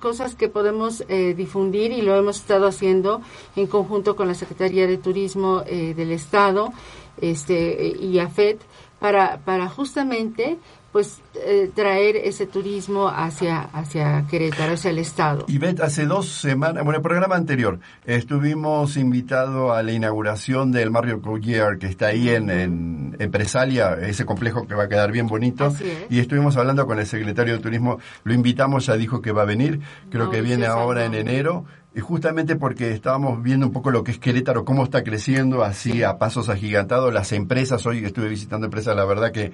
[0.00, 3.22] cosas que podemos difundir y lo hemos estado haciendo
[3.56, 6.72] en conjunto con la Secretaría de Turismo del Estado
[7.20, 8.60] este, y AFET
[9.00, 10.58] para, para justamente
[10.92, 15.44] pues eh, traer ese turismo hacia hacia Querétaro, hacia el estado.
[15.48, 20.90] Y Beth, hace dos semanas, bueno, el programa anterior, estuvimos invitados a la inauguración del
[20.90, 25.26] Mario Coulier, que está ahí en, en Empresalia, ese complejo que va a quedar bien
[25.26, 25.66] bonito.
[25.66, 26.06] Así es.
[26.10, 29.46] Y estuvimos hablando con el secretario de Turismo, lo invitamos, ya dijo que va a
[29.46, 29.80] venir,
[30.10, 31.64] creo que viene ahora en enero.
[31.96, 36.02] Y justamente porque estábamos viendo un poco lo que es Querétaro, cómo está creciendo así
[36.02, 37.14] a pasos agigantados.
[37.14, 39.52] Las empresas, hoy estuve visitando empresas, la verdad que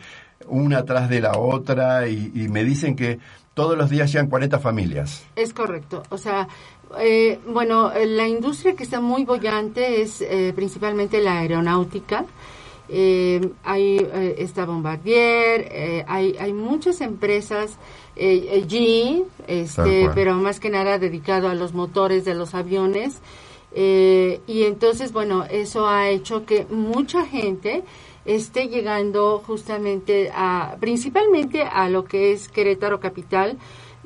[0.49, 1.70] una atrás de la otra,
[2.09, 3.19] y, y me dicen que
[3.55, 5.25] todos los días llegan 40 familias.
[5.37, 6.03] Es correcto.
[6.11, 6.49] O sea,
[6.99, 12.25] eh, bueno, la industria que está muy bollante es eh, principalmente la aeronáutica
[12.93, 17.79] eh, hay, eh, está Bombardier, hay, hay muchas empresas,
[18.17, 23.19] G, este, pero más que nada dedicado a los motores de los aviones.
[23.73, 27.85] y entonces, bueno, eso ha hecho que mucha gente
[28.35, 33.59] esté llegando justamente a, principalmente a lo que es Querétaro Capital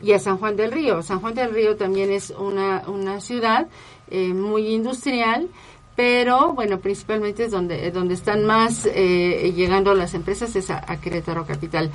[0.02, 1.02] y a San Juan del Río.
[1.02, 3.68] San Juan del Río también es una, una ciudad
[4.10, 5.48] muy industrial
[5.96, 11.46] pero bueno, principalmente es donde, donde están más eh, llegando las empresas es a, Querétaro
[11.46, 11.90] Capital.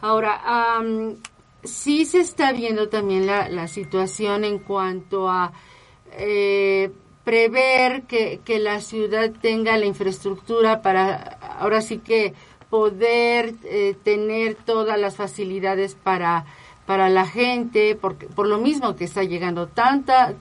[0.00, 0.40] Ahora,
[1.62, 5.52] sí se está viendo también la, la situación en cuanto a
[6.12, 6.90] eh,
[7.24, 12.34] prever que, que la ciudad tenga la infraestructura para, ahora sí que
[12.70, 16.44] poder eh, tener todas las facilidades para
[16.86, 20.34] para la gente, porque, por lo mismo que está llegando tanta,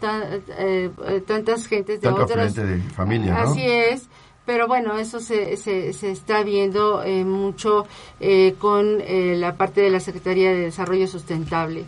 [0.57, 0.89] eh,
[1.25, 2.55] tantas gentes de otras...
[2.55, 4.09] de familia, Así es,
[4.45, 7.87] pero bueno, eso se, se, se está viendo eh, mucho
[8.19, 11.85] eh, con la parte de la Secretaría de Desarrollo Sustentable.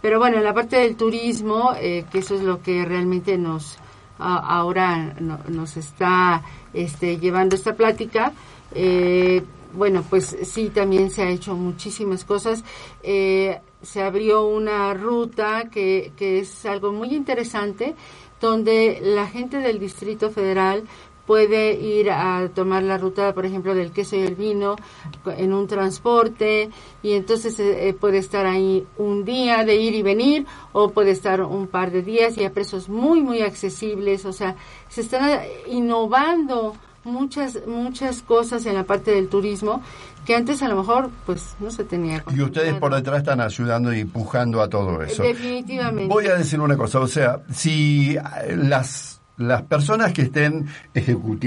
[0.00, 3.78] Pero bueno, en la parte del turismo, que eso es lo que realmente nos
[4.18, 5.14] ahora
[5.48, 6.42] nos está
[6.74, 8.32] este, llevando esta plática,
[9.74, 12.64] bueno, pues sí, también se ha hecho muchísimas cosas.
[13.02, 17.94] Eh, se abrió una ruta que, que es algo muy interesante,
[18.40, 20.84] donde la gente del Distrito Federal
[21.26, 24.76] puede ir a tomar la ruta, por ejemplo, del queso y el vino
[25.24, 26.70] en un transporte
[27.02, 31.12] y entonces eh, eh, puede estar ahí un día de ir y venir o puede
[31.12, 34.24] estar un par de días y a precios muy, muy accesibles.
[34.24, 34.56] O sea,
[34.88, 36.74] se están innovando
[37.04, 39.82] muchas muchas cosas en la parte del turismo
[40.24, 42.22] que antes a lo mejor pues no se tenía.
[42.32, 45.22] Y ustedes por detrás están ayudando y empujando a todo eso.
[45.22, 46.12] Definitivamente.
[46.12, 48.16] Voy a decir una cosa, o sea, si
[48.56, 50.66] las las personas que estén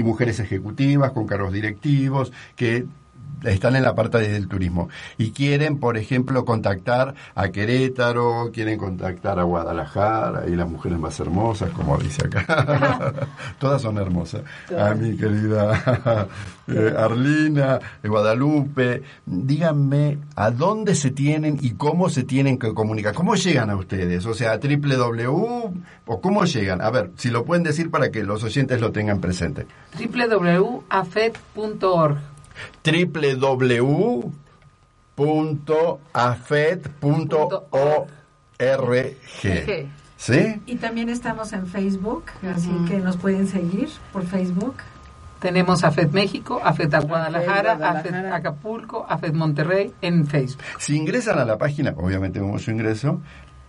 [0.04, 2.84] mujeres ejecutivas con cargos directivos que
[3.44, 9.38] están en la parte del turismo y quieren, por ejemplo, contactar a Querétaro, quieren contactar
[9.38, 13.12] a Guadalajara y las mujeres más hermosas, como dice acá.
[13.58, 14.42] Todas son hermosas.
[14.76, 16.28] A mi querida
[16.68, 23.14] eh, Arlina, eh, Guadalupe, díganme a dónde se tienen y cómo se tienen que comunicar.
[23.14, 24.26] ¿Cómo llegan a ustedes?
[24.26, 25.66] O sea, www
[26.06, 26.80] o cómo llegan.
[26.80, 29.66] A ver, si lo pueden decir para que los oyentes lo tengan presente.
[29.98, 30.76] www.afed.org
[32.84, 33.86] www.afed.org.
[40.16, 40.62] ¿Sí?
[40.66, 44.76] Y también estamos en Facebook, así que nos pueden seguir por Facebook.
[45.40, 50.62] Tenemos AFED México, AFED Guadalajara, AFED Acapulco, AFED Monterrey en Facebook.
[50.78, 53.20] Si ingresan a la página, obviamente como su ingreso,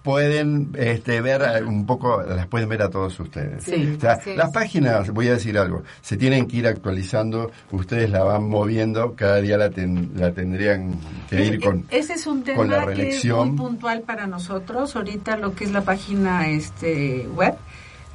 [0.08, 3.66] pueden este, ver eh, un poco, las pueden ver a todos ustedes.
[3.66, 3.98] Sí,
[4.38, 9.16] Las páginas, voy a decir algo, se tienen que ir actualizando, ustedes la van moviendo,
[9.16, 9.70] cada día la,
[10.16, 10.98] la tendrían
[11.30, 14.96] que ir con Ese es un tema que es muy puntual para nosotros.
[14.96, 17.56] Ahorita lo que es la página este web,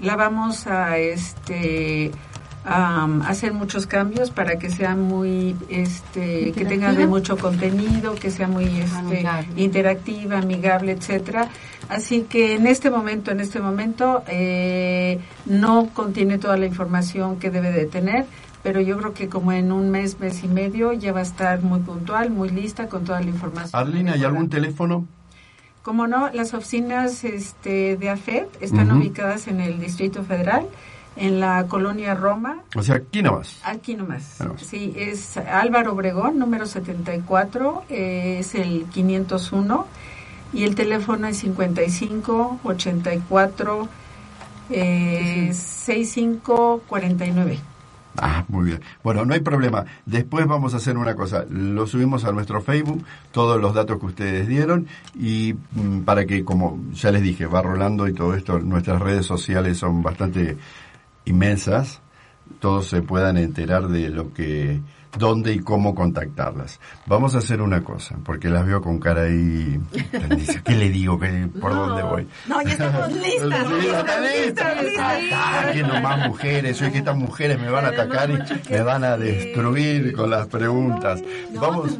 [0.01, 2.11] la vamos a este
[2.64, 8.47] hacer muchos cambios para que sea muy este que tenga de mucho contenido que sea
[8.47, 9.26] muy este,
[9.57, 11.49] interactiva amigable etcétera
[11.93, 17.51] así que en este momento en este momento eh, no contiene toda la información que
[17.51, 18.26] debe de tener
[18.62, 21.62] pero yo creo que como en un mes mes y medio ya va a estar
[21.62, 25.07] muy puntual muy lista con toda la información Arlina hay algún teléfono
[25.82, 30.68] como no las oficinas este de AFED están ubicadas en el Distrito Federal
[31.16, 32.62] en la colonia Roma.
[32.74, 33.61] O sea, aquí nomás.
[33.64, 34.38] Aquí nomás.
[34.57, 39.86] Sí, es Álvaro Obregón, número 74, eh, es el 501
[40.53, 43.89] y el teléfono es 55 84
[44.71, 47.61] eh, 65 49.
[48.19, 48.81] Ah, muy bien.
[49.03, 49.87] Bueno, no hay problema.
[50.05, 51.47] Después vamos a hacer una cosa.
[51.49, 54.87] Lo subimos a nuestro Facebook, todos los datos que ustedes dieron,
[55.19, 59.25] y mm, para que, como ya les dije, va rolando y todo esto, nuestras redes
[59.25, 60.59] sociales son bastante
[61.25, 62.01] inmensas,
[62.61, 64.81] todos se puedan enterar de lo que,
[65.19, 66.81] dónde y cómo contactarlas.
[67.07, 69.81] Vamos a hacer una cosa, porque las veo con cara ahí,
[70.65, 71.19] ¿qué le digo?
[71.61, 72.29] ¿Por dónde voy?
[72.49, 73.71] No, ya estamos listas.
[73.71, 75.89] listas, listas.
[75.89, 78.39] no más mujeres, soy que estas mujeres me van a atacar y
[78.71, 81.23] me van a destruir con las preguntas.
[81.55, 81.99] Vamos,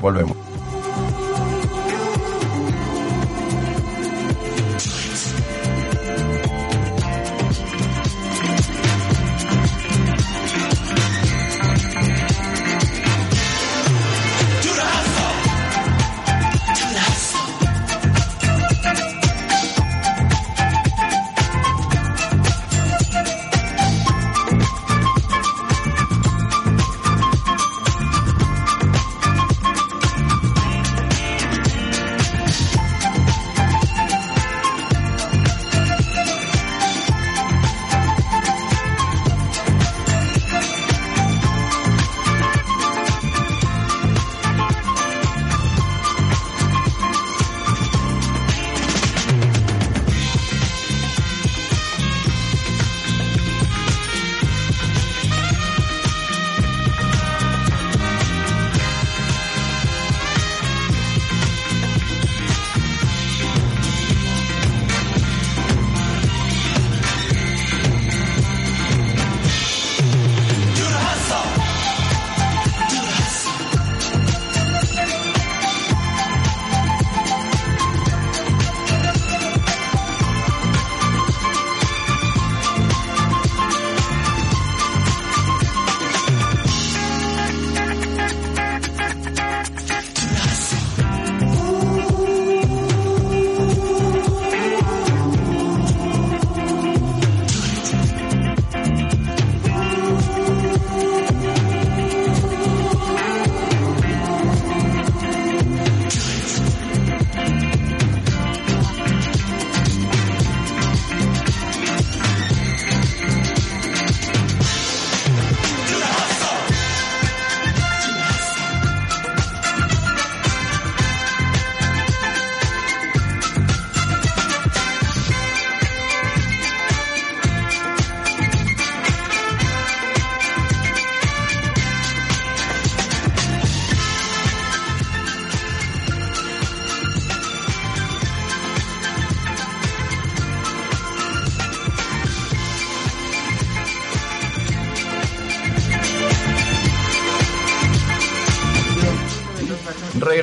[0.00, 0.49] Volvemos.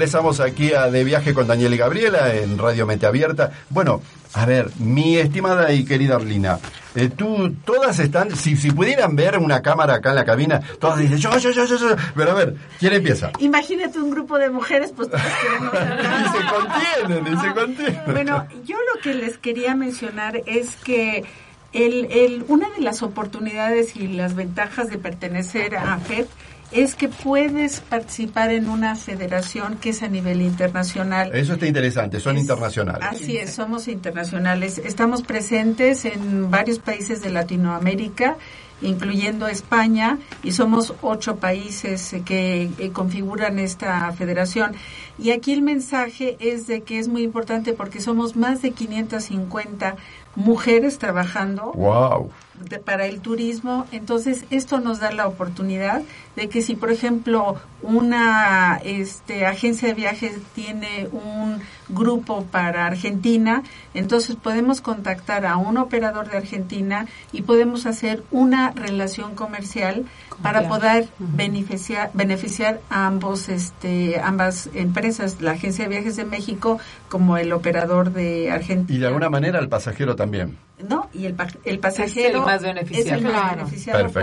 [0.08, 3.52] Regresamos aquí a De Viaje con Daniel y Gabriela en Radio Mente Abierta.
[3.70, 4.02] Bueno,
[4.36, 6.60] a ver, mi estimada y querida Arlina,
[6.96, 11.00] eh, tú, todas están, si, si pudieran ver una cámara acá en la cabina, todas
[11.00, 11.96] dicen, yo, yo, yo, yo, yo.
[12.16, 13.32] Pero a ver, ¿quién empieza?
[13.40, 15.74] Imagínate un grupo de mujeres, pues todas queremos.
[16.24, 18.02] Y se contienen, y se contienen.
[18.06, 21.26] Bueno, yo lo que les quería mencionar es que
[21.74, 26.28] el, el, una de las oportunidades y las ventajas de pertenecer a FED
[26.72, 31.34] es que puedes participar en una federación que es a nivel internacional.
[31.36, 33.08] Eso está interesante, son Es- internacionales.
[33.10, 34.78] Así es, somos internacionales.
[34.78, 38.36] Estamos presentes en varios países de Latinoamérica,
[38.82, 44.74] incluyendo España, y somos ocho países que eh, configuran esta federación.
[45.18, 49.96] Y aquí el mensaje es de que es muy importante porque somos más de 550
[50.36, 52.30] mujeres trabajando Wow.
[52.70, 53.88] de- para el turismo.
[53.92, 56.04] Entonces, esto nos da la oportunidad
[56.38, 61.60] de que si, por ejemplo, una este, agencia de viajes tiene un
[61.90, 63.64] grupo para Argentina,
[63.96, 70.06] entonces podemos contactar a un operador de Argentina y podemos hacer una relación comercial
[70.44, 76.80] para poder beneficiar, beneficiar a ambos, este, ambas empresas, la agencia de viajes de México
[77.10, 78.96] como el operador de Argentina.
[78.96, 80.56] Y de alguna manera el pasajero también.
[80.88, 83.22] No, y el, pa- el pasajero Es el más es el beneficiado.
[83.24, 83.56] más Claro.
[83.58, 83.98] beneficiado.
[84.00, 84.22] Perfecto.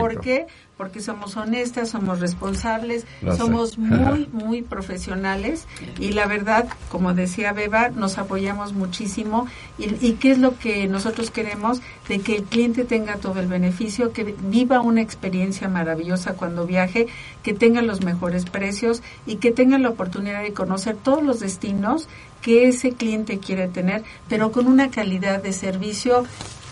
[0.76, 3.38] Porque somos honestas, somos responsables, Lo sé.
[3.38, 5.66] somos muy, muy profesionales
[6.00, 9.46] y la verdad, como decía Beba, nos apoyamos muchísimo.
[9.78, 11.80] Y, y qué es lo que nosotros queremos?
[12.08, 17.06] De que el cliente tenga todo el beneficio, que viva una experiencia maravillosa cuando viaje,
[17.42, 22.08] que tenga los mejores precios y que tenga la oportunidad de conocer todos los destinos
[22.42, 26.24] que ese cliente quiere tener, pero con una calidad de servicio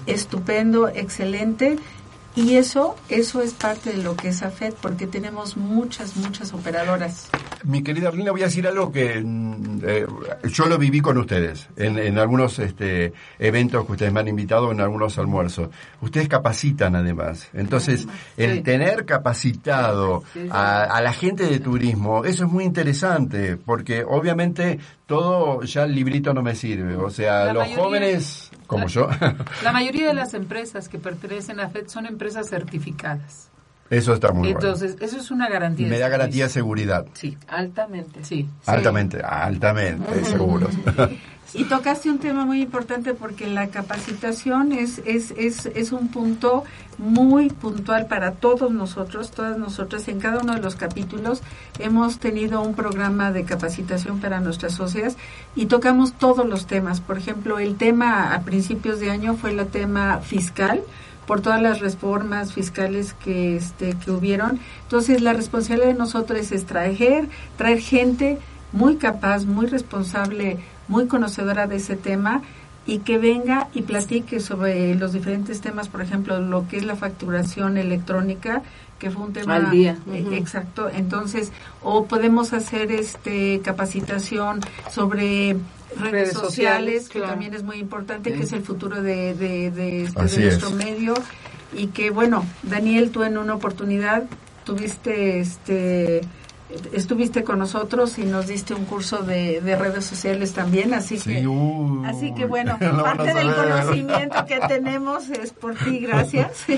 [0.06, 1.78] estupendo, excelente.
[2.34, 7.28] Y eso, eso es parte de lo que es AFED, porque tenemos muchas, muchas operadoras.
[7.64, 10.06] Mi querida Arlina, voy a decir algo que mm, eh,
[10.44, 14.72] yo lo viví con ustedes en, en algunos este, eventos que ustedes me han invitado,
[14.72, 15.68] en algunos almuerzos.
[16.00, 17.48] Ustedes capacitan además.
[17.52, 18.08] Entonces,
[18.38, 24.78] el tener capacitado a, a la gente de turismo, eso es muy interesante, porque obviamente
[25.06, 26.96] todo ya el librito no me sirve.
[26.96, 29.08] O sea, La los mayoría- jóvenes, como la- yo,
[29.62, 33.48] La mayoría de las empresas que pertenecen a FED son empresas certificadas.
[33.90, 35.86] eso está muy Entonces, eso es una garantía.
[35.86, 37.04] Y me da garantía de seguridad.
[37.12, 38.24] Sí, Altamente.
[38.24, 38.48] sí.
[38.66, 40.68] Altamente, altamente, seguro.
[41.54, 46.64] Y tocaste un tema muy importante porque la capacitación es, es, es, es un punto
[46.96, 50.08] muy puntual para todos nosotros, todas nosotras.
[50.08, 51.42] En cada uno de los capítulos
[51.78, 55.16] hemos tenido un programa de capacitación para nuestras socias
[55.54, 57.00] y tocamos todos los temas.
[57.00, 60.82] Por ejemplo, el tema a principios de año fue el tema fiscal
[61.26, 64.58] por todas las reformas fiscales que este que hubieron.
[64.84, 68.38] Entonces, la responsabilidad de nosotros es traer traer gente
[68.72, 70.58] muy capaz, muy responsable,
[70.88, 72.42] muy conocedora de ese tema
[72.84, 76.96] y que venga y platique sobre los diferentes temas, por ejemplo, lo que es la
[76.96, 78.62] facturación electrónica,
[78.98, 79.96] que fue un tema Al día.
[80.12, 80.88] eh, exacto.
[80.88, 81.52] Entonces,
[81.82, 84.60] o podemos hacer este capacitación
[84.90, 85.56] sobre
[85.96, 87.32] redes, Redes sociales, sociales, que claro.
[87.32, 90.74] también es muy importante, que es el futuro de, de, de, este, de nuestro es.
[90.74, 91.14] medio
[91.76, 94.24] y que bueno, Daniel, tú en una oportunidad
[94.64, 96.20] tuviste este
[96.92, 101.34] estuviste con nosotros y nos diste un curso de, de redes sociales también, así Sí,
[101.34, 106.64] que así que bueno, parte del conocimiento que tenemos es por ti, gracias.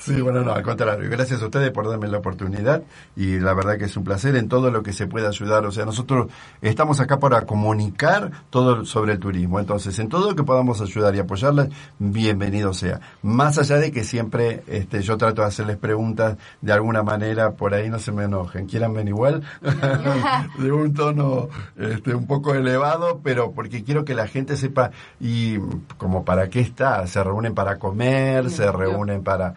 [0.00, 1.08] Sí, bueno, no, al contrario.
[1.10, 2.82] Gracias a ustedes por darme la oportunidad
[3.16, 5.66] y la verdad que es un placer en todo lo que se pueda ayudar.
[5.66, 6.28] O sea, nosotros
[6.62, 9.58] estamos acá para comunicar todo sobre el turismo.
[9.58, 13.00] Entonces, en todo lo que podamos ayudar y apoyarlas, bienvenido sea.
[13.22, 17.74] Más allá de que siempre este, yo trato de hacerles preguntas de alguna manera, por
[17.74, 18.66] ahí no se me enojen.
[18.66, 19.42] Quieran igual,
[20.58, 24.90] de un tono este, un poco elevado, pero porque quiero que la gente sepa
[25.20, 25.58] y
[25.98, 27.06] como para qué está.
[27.06, 29.54] Se reúnen para comer, se reúnen para...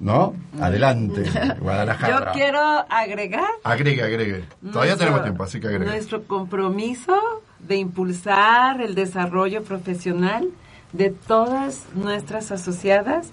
[0.00, 0.34] ¿No?
[0.60, 2.26] Adelante, Guadalajara.
[2.26, 4.44] Yo quiero agregar Agregue, agregue.
[4.60, 5.84] Todavía nuestro- tenemos tiempo, así que agregue.
[5.86, 7.14] Nuestro compromiso
[7.60, 10.48] de impulsar el desarrollo profesional
[10.92, 13.30] de todas nuestras asociadas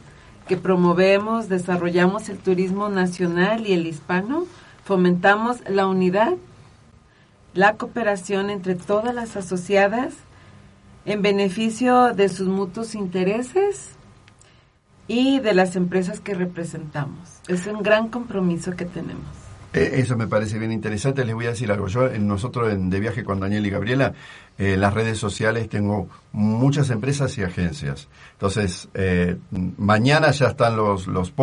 [0.47, 4.45] que promovemos, desarrollamos el turismo nacional y el hispano,
[4.87, 6.35] fomentamos la unidad,
[7.53, 10.13] la cooperación entre todas las asociadas
[11.05, 13.91] en beneficio de sus mutuos intereses
[15.09, 17.41] y de las empresas que representamos.
[17.49, 19.46] Es un gran compromiso que tenemos.
[19.73, 21.25] Eh, Eso me parece bien interesante.
[21.25, 21.87] Les voy a decir algo.
[21.87, 24.13] Yo, nosotros en De Viaje con Daniel y Gabriela,
[24.57, 28.07] eh, en las redes sociales tengo muchas empresas y agencias.
[28.33, 29.37] Entonces, eh,
[29.77, 31.33] mañana ya están los, los.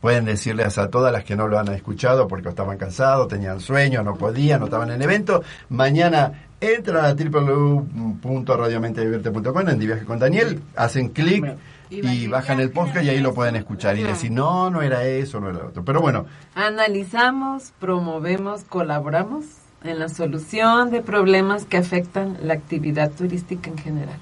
[0.00, 4.02] Pueden decirles a todas las que no lo han escuchado porque estaban cansados, tenían sueño,
[4.02, 5.42] no podían, no estaban en el evento.
[5.68, 11.44] Mañana entran a www.radiomentedivierte.com en Viaje con Daniel, hacen clic
[11.90, 15.40] y bajan el podcast y ahí lo pueden escuchar y decir, no, no era eso,
[15.40, 15.84] no era lo otro.
[15.84, 19.44] Pero bueno, Analizamos, promovemos, colaboramos
[19.84, 24.18] en la solución de problemas que afectan la actividad turística en general.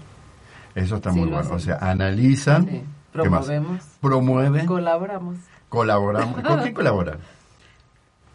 [0.75, 1.51] eso está Sí, muy bueno.
[1.53, 5.37] O sea, analizan, promovemos, promueven, colaboramos.
[5.69, 6.43] colaboramos.
[6.43, 7.19] ¿Con quién colaboran?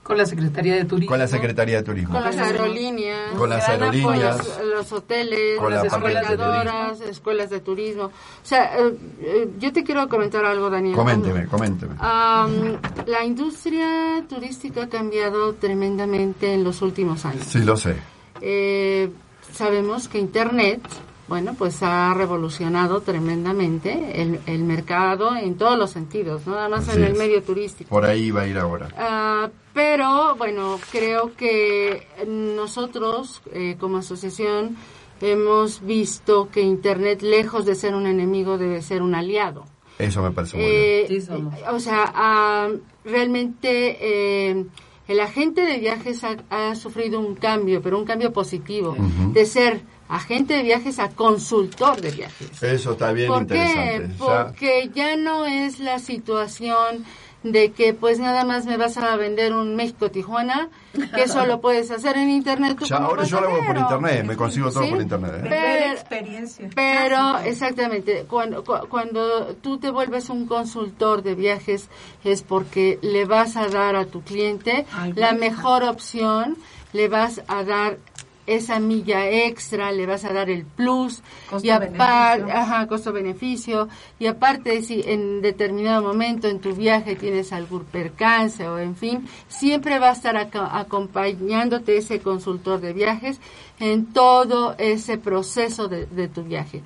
[0.04, 1.10] Con la Secretaría de Turismo.
[1.12, 2.14] Con la Secretaría de Turismo.
[2.14, 3.32] Con las aerolíneas.
[3.38, 4.60] Con las aerolíneas.
[4.84, 8.06] Los, hoteles, Con las la parte de escuelas, escuelas de turismo.
[8.06, 8.12] O
[8.46, 10.96] sea, eh, eh, yo te quiero comentar algo, Daniel.
[10.96, 11.96] Coménteme, coménteme.
[12.00, 17.46] La industria turística ha cambiado tremendamente en los últimos años.
[17.46, 17.96] Sí, lo sé.
[18.42, 19.10] Eh,
[19.52, 20.82] sabemos que Internet,
[21.28, 26.90] bueno, pues ha revolucionado tremendamente el, el mercado en todos los sentidos, no nada más
[26.90, 27.90] Así en el medio turístico.
[27.90, 28.90] Por ahí va a ir ahora.
[28.98, 34.76] Ah, pero bueno, creo que nosotros eh, como asociación
[35.22, 39.66] hemos visto que Internet, lejos de ser un enemigo, debe ser un aliado.
[39.98, 40.76] Eso me parece muy bien.
[40.78, 41.54] Eh, Sí somos.
[41.72, 42.70] O sea, ah,
[43.06, 44.66] realmente eh,
[45.08, 48.96] el agente de viajes ha, ha sufrido un cambio, pero un cambio positivo,
[49.32, 52.62] de ser agente de viajes a consultor de viajes.
[52.62, 53.56] Eso está bien ¿Por qué?
[53.56, 54.08] interesante.
[54.20, 57.06] Ya- Porque ya no es la situación
[57.44, 60.70] de que pues nada más me vas a vender un México Tijuana,
[61.14, 62.78] que eso lo puedes hacer en internet.
[62.80, 64.90] tú ya como ahora yo lo hago por internet, me consigo todo ¿Sí?
[64.92, 65.32] por internet.
[65.44, 65.48] ¿eh?
[65.50, 66.70] Pero- experiencia.
[66.74, 71.90] Pero, exactamente, cuando, cu- cuando tú te vuelves un consultor de viajes
[72.24, 74.86] es porque le vas a dar a tu cliente
[75.16, 76.56] la mejor opción,
[76.94, 77.98] le vas a dar
[78.46, 81.22] esa milla extra, le vas a dar el plus
[81.64, 83.88] y aparte, ajá, costo-beneficio
[84.20, 89.28] y aparte si en determinado momento en tu viaje tienes algún percance o en fin,
[89.48, 93.40] siempre va a estar acompañándote ese consultor de viajes
[93.80, 96.82] en todo ese proceso de, de tu viaje.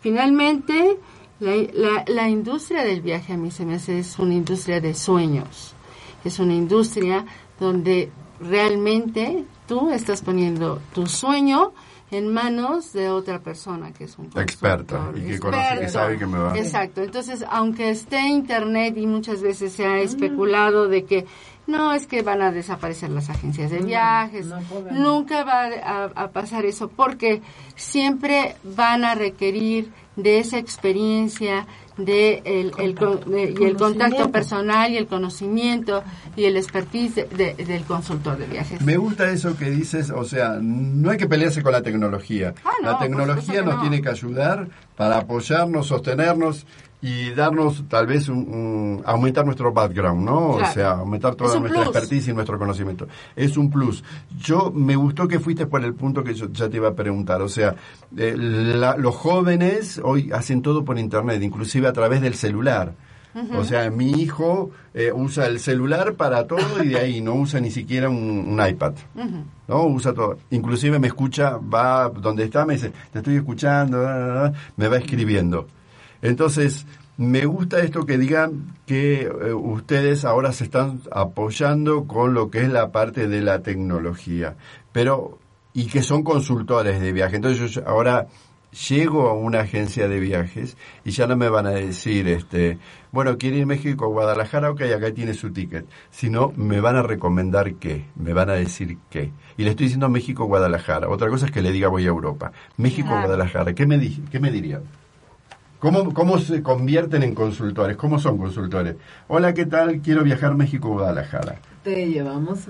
[0.00, 0.96] Finalmente,
[1.40, 4.94] la, la- la industria del viaje a mí se me hace es una industria de
[4.94, 5.74] sueños.
[6.24, 7.24] Es una industria
[7.58, 11.72] donde realmente tú estás poniendo tu sueño
[12.10, 15.92] en manos de otra persona que es un Experta, y que conoce, que experto.
[15.92, 16.58] sabe que me va.
[16.58, 17.02] Exacto.
[17.04, 21.24] Entonces, aunque esté internet y muchas veces se ha especulado de que
[21.68, 24.58] no es que van a desaparecer las agencias de viajes, no
[24.90, 27.40] nunca va a, a pasar eso porque
[27.76, 29.92] siempre van a requerir
[30.22, 31.66] de esa experiencia
[31.96, 32.94] de el, el
[33.58, 36.02] y el contacto personal y el conocimiento
[36.34, 38.80] y el expertise de- de- del consultor de viajes.
[38.80, 42.54] Me gusta eso que dices, o sea, no hay que pelearse con la tecnología.
[42.64, 43.80] Ah, no, la tecnología nos no.
[43.82, 46.66] tiene que ayudar para apoyarnos, sostenernos
[47.02, 50.56] y darnos tal vez un, un- aumentar nuestro background, ¿no?
[50.56, 50.70] Claro.
[50.70, 51.96] O sea, aumentar toda nuestra plus.
[51.96, 53.06] expertise y nuestro conocimiento.
[53.34, 54.04] Es un plus.
[54.38, 57.40] Yo me gustó que fuiste por el punto que yo ya te iba a preguntar,
[57.42, 57.74] o sea,
[58.16, 62.92] eh, la- los jóvenes hoy hacen todo por internet, inclusive a través del celular.
[63.56, 67.60] O sea, mi hijo eh, usa el celular para todo y de ahí no usa
[67.60, 68.16] ni siquiera un,
[68.58, 68.94] un iPad.
[69.68, 69.84] ¿no?
[69.86, 70.36] Usa todo.
[70.50, 74.88] Inclusive me escucha, va donde está, me dice, te estoy escuchando, ah, ah, ah", me
[74.88, 75.68] va escribiendo.
[76.22, 82.50] Entonces, me gusta esto que digan que eh, ustedes ahora se están apoyando con lo
[82.50, 84.56] que es la parte de la tecnología,
[84.92, 85.38] pero
[85.72, 87.36] y que son consultores de viaje.
[87.36, 88.26] Entonces yo ahora
[88.88, 92.78] llego a una agencia de viajes y ya no me van a decir, este,
[93.12, 95.86] bueno, quiere ir a México, Guadalajara, ok, acá tiene su ticket.
[96.10, 99.32] Sino me van a recomendar qué, me van a decir qué.
[99.56, 101.08] Y le estoy diciendo México, Guadalajara.
[101.08, 102.52] Otra cosa es que le diga voy a Europa.
[102.76, 103.08] México.
[103.10, 103.74] Guadalajara.
[103.74, 104.82] ¿Qué me, di- qué me dirían?
[105.80, 107.96] ¿Cómo, ¿Cómo se convierten en consultores?
[107.96, 108.96] ¿Cómo son consultores?
[109.28, 110.00] Hola, ¿qué tal?
[110.00, 111.56] Quiero viajar México, Guadalajara.
[111.82, 112.60] Te llevamos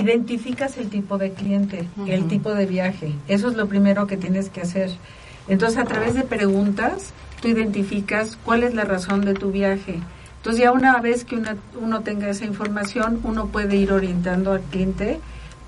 [0.00, 3.12] Identificas el tipo de cliente, el tipo de viaje.
[3.28, 4.90] Eso es lo primero que tienes que hacer.
[5.48, 10.00] Entonces, a través de preguntas, tú identificas cuál es la razón de tu viaje.
[10.38, 14.60] Entonces, ya una vez que una- uno tenga esa información, uno puede ir orientando al
[14.62, 15.20] cliente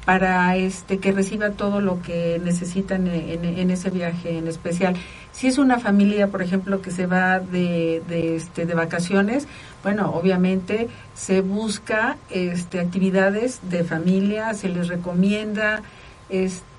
[0.05, 4.97] para este que reciba todo lo que necesitan en, ese viaje en especial.
[5.33, 9.49] Si es una familia, por ejemplo, que se va de, de, este, de vacaciones,
[9.83, 15.83] bueno, obviamente se busca este, actividades de familia, se les recomienda
[16.29, 16.74] este,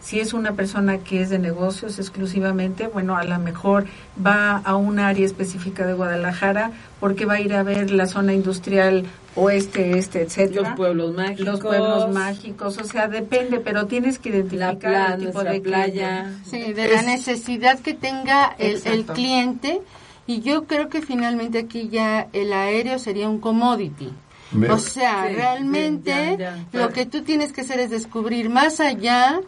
[0.00, 3.86] si es una persona que es de negocios exclusivamente, bueno, a lo mejor
[4.24, 6.70] va a un área específica de Guadalajara
[7.00, 9.04] porque va a ir a ver la zona industrial
[9.34, 10.70] oeste, este, etcétera.
[10.70, 11.44] Los pueblos mágicos.
[11.44, 16.32] Los pueblos mágicos, o sea, depende, pero tienes que identificar el tipo de playa.
[16.44, 19.80] Sí, de la necesidad que tenga el, el cliente
[20.26, 24.10] y yo creo que finalmente aquí ya el aéreo sería un commodity.
[24.52, 26.80] Me- O sea, Sí, realmente sí, ya, ya.
[26.80, 29.40] lo que tú tienes que hacer es descubrir más allá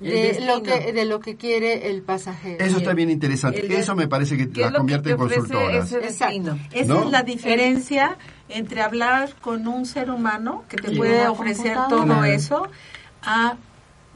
[0.00, 2.62] de lo que de lo que quiere el pasajero.
[2.64, 3.60] Eso está bien interesante.
[3.60, 5.18] El- Eso me parece que ¿Qué las es lo que convierte te en
[6.00, 6.58] destino?
[6.72, 7.04] Esa ¿No?
[7.04, 8.16] es la diferencia
[8.48, 12.66] entre hablar con un ser humano que te puede ofrecer todo eso
[13.22, 13.56] a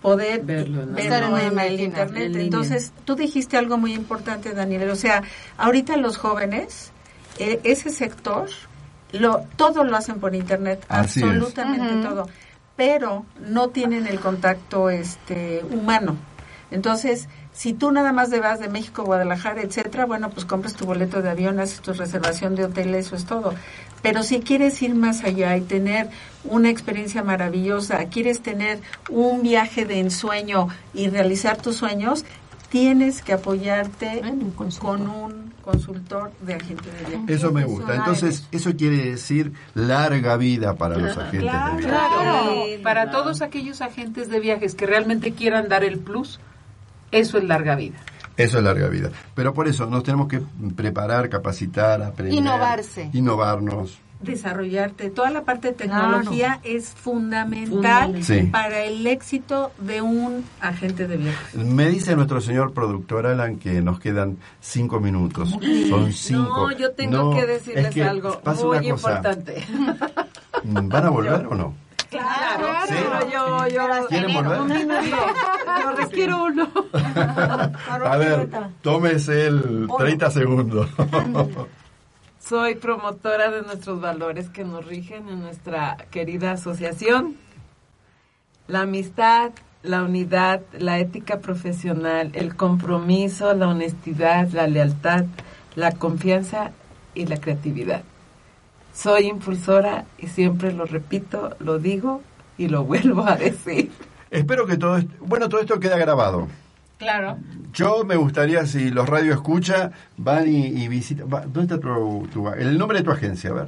[0.01, 0.99] poder Verlo, ¿no?
[0.99, 2.35] Estar en verlo una en el internet.
[2.35, 2.41] en.
[2.41, 4.91] Entonces, tú dijiste algo muy importante, Daniel.
[4.91, 5.23] O sea,
[5.59, 6.91] ahorita los jóvenes,
[7.39, 8.49] eh, ese sector,
[9.13, 12.29] lo, todo lo hacen por internet, Así absolutamente todo,
[12.77, 16.17] pero no tienen el contacto este humano.
[16.71, 20.73] Entonces, si tú nada más te vas de México a Guadalajara, etcétera, bueno, pues compras
[20.73, 23.55] tu boleto de avión, haces tu reservación de hotel, eso es todo.
[24.01, 26.09] Pero si quieres ir más allá y tener
[26.45, 32.25] una experiencia maravillosa, quieres tener un viaje de ensueño y realizar tus sueños,
[32.73, 34.51] tienes que apoyarte un
[34.81, 37.35] con un consultor de agente de viaje.
[37.35, 37.95] Eso me gusta.
[37.95, 41.77] Entonces, eso quiere decir larga vida para los agentes Claro.
[41.77, 41.89] de viaje.
[41.89, 46.41] Claro, para todos aquellos agentes de viajes que realmente quieran dar el plus,
[47.11, 47.99] eso es larga vida.
[48.39, 49.11] Eso es larga vida.
[49.35, 50.41] Pero por eso nos tenemos que
[50.75, 52.39] preparar, capacitar, aprender.
[52.39, 53.11] Innovarse.
[53.13, 53.99] Innovarnos.
[54.23, 55.11] Desarrollarte.
[55.11, 58.25] Toda la parte de tecnología es fundamental Fundamental.
[58.25, 58.43] Sí.
[58.51, 61.55] para el éxito de un agente de viajes.
[61.55, 65.51] Me dice nuestro señor productor Alan que nos quedan cinco minutos.
[65.89, 66.69] Son cinco.
[66.71, 69.11] No, yo tengo No, que decirles es que algo pasa muy una cosa.
[69.11, 69.65] importante.
[70.65, 71.75] ¿Van a volver o no?
[72.11, 72.95] Claro, Sí.
[72.95, 74.61] pero yo, yo, ¿Quieren volver?
[74.61, 75.17] un minuto.
[75.83, 76.69] Yo requiero uno.
[77.89, 78.49] A ver,
[78.83, 80.91] tómese el 30 segundos.
[82.45, 87.37] Soy promotora de nuestros valores que nos rigen en nuestra querida asociación.
[88.67, 89.53] La amistad,
[89.85, 95.25] la unidad, la ética profesional, el compromiso, la honestidad, la lealtad,
[95.77, 96.73] la confianza
[97.15, 98.03] y la creatividad.
[98.93, 102.23] Soy impulsora y siempre lo repito, lo digo
[102.59, 103.93] y lo vuelvo a decir.
[104.33, 106.49] Espero que todo esto, bueno, todo esto queda grabado.
[107.03, 107.37] Claro.
[107.75, 111.27] Yo me gustaría, si los radio escucha, van y, y visitan.
[111.27, 113.51] va, ¿Dónde está tu, tu- el nombre de tu agencia?
[113.51, 113.67] A ver.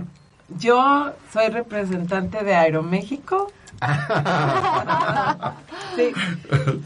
[0.60, 3.50] Yo soy representante de Aeroméxico.
[5.96, 6.12] Sí,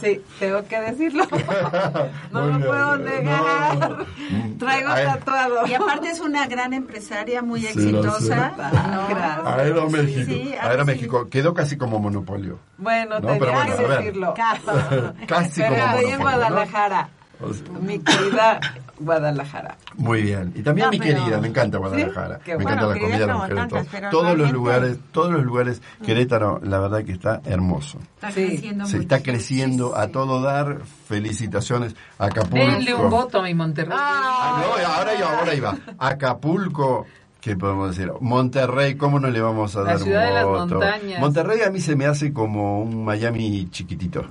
[0.02, 1.24] sí, tengo que decirlo.
[2.30, 3.04] No Muy lo bien, puedo no.
[3.04, 4.06] negar.
[4.58, 5.06] Traigo Ay.
[5.06, 5.66] tatuado.
[5.66, 8.52] Y aparte es una gran empresaria, muy Sí, exitosa.
[8.56, 9.08] ¿no?
[9.08, 9.46] Gracias.
[9.46, 10.26] Aeroméxico.
[10.30, 11.28] Sí, ah, Aeroméxico.
[11.30, 12.58] Quedó casi como monopolio.
[12.76, 13.98] Bueno, No, tenía pero bueno, que a ver.
[13.98, 14.34] decirlo.
[15.26, 16.22] Casi Pero como estoy en monopolio, ¿no?
[16.24, 17.08] Guadalajara.
[17.40, 18.60] O sea, Mi querida
[18.98, 19.76] Guadalajara.
[19.96, 20.52] Muy bien.
[20.56, 22.40] Y también No, mi pero- querida, me encanta Guadalajara.
[22.44, 22.70] Qué me bueno.
[22.70, 24.10] encanta la comida, querida la como mujer, tantas, todo.
[24.10, 27.98] Todos los realmente- lugares, todos los lugares, Querétaro, la verdad que está hermoso.
[28.16, 28.46] Está Sí.
[28.46, 30.80] creciendo Se está creciendo a todo dar.
[31.08, 31.94] Felicitaciones.
[32.18, 32.56] Acapulco.
[32.66, 33.96] Denle un voto a mi Monterrey.
[33.98, 35.76] Ah, no, ahora iba, ahora iba.
[35.98, 37.06] Acapulco,
[37.40, 38.12] ¿qué podemos decir?
[38.20, 40.66] Monterrey, ¿cómo no le vamos a La dar ciudad un de las voto?
[40.74, 41.20] montañas.
[41.20, 44.26] Monterrey a mí se me hace como un Miami chiquitito.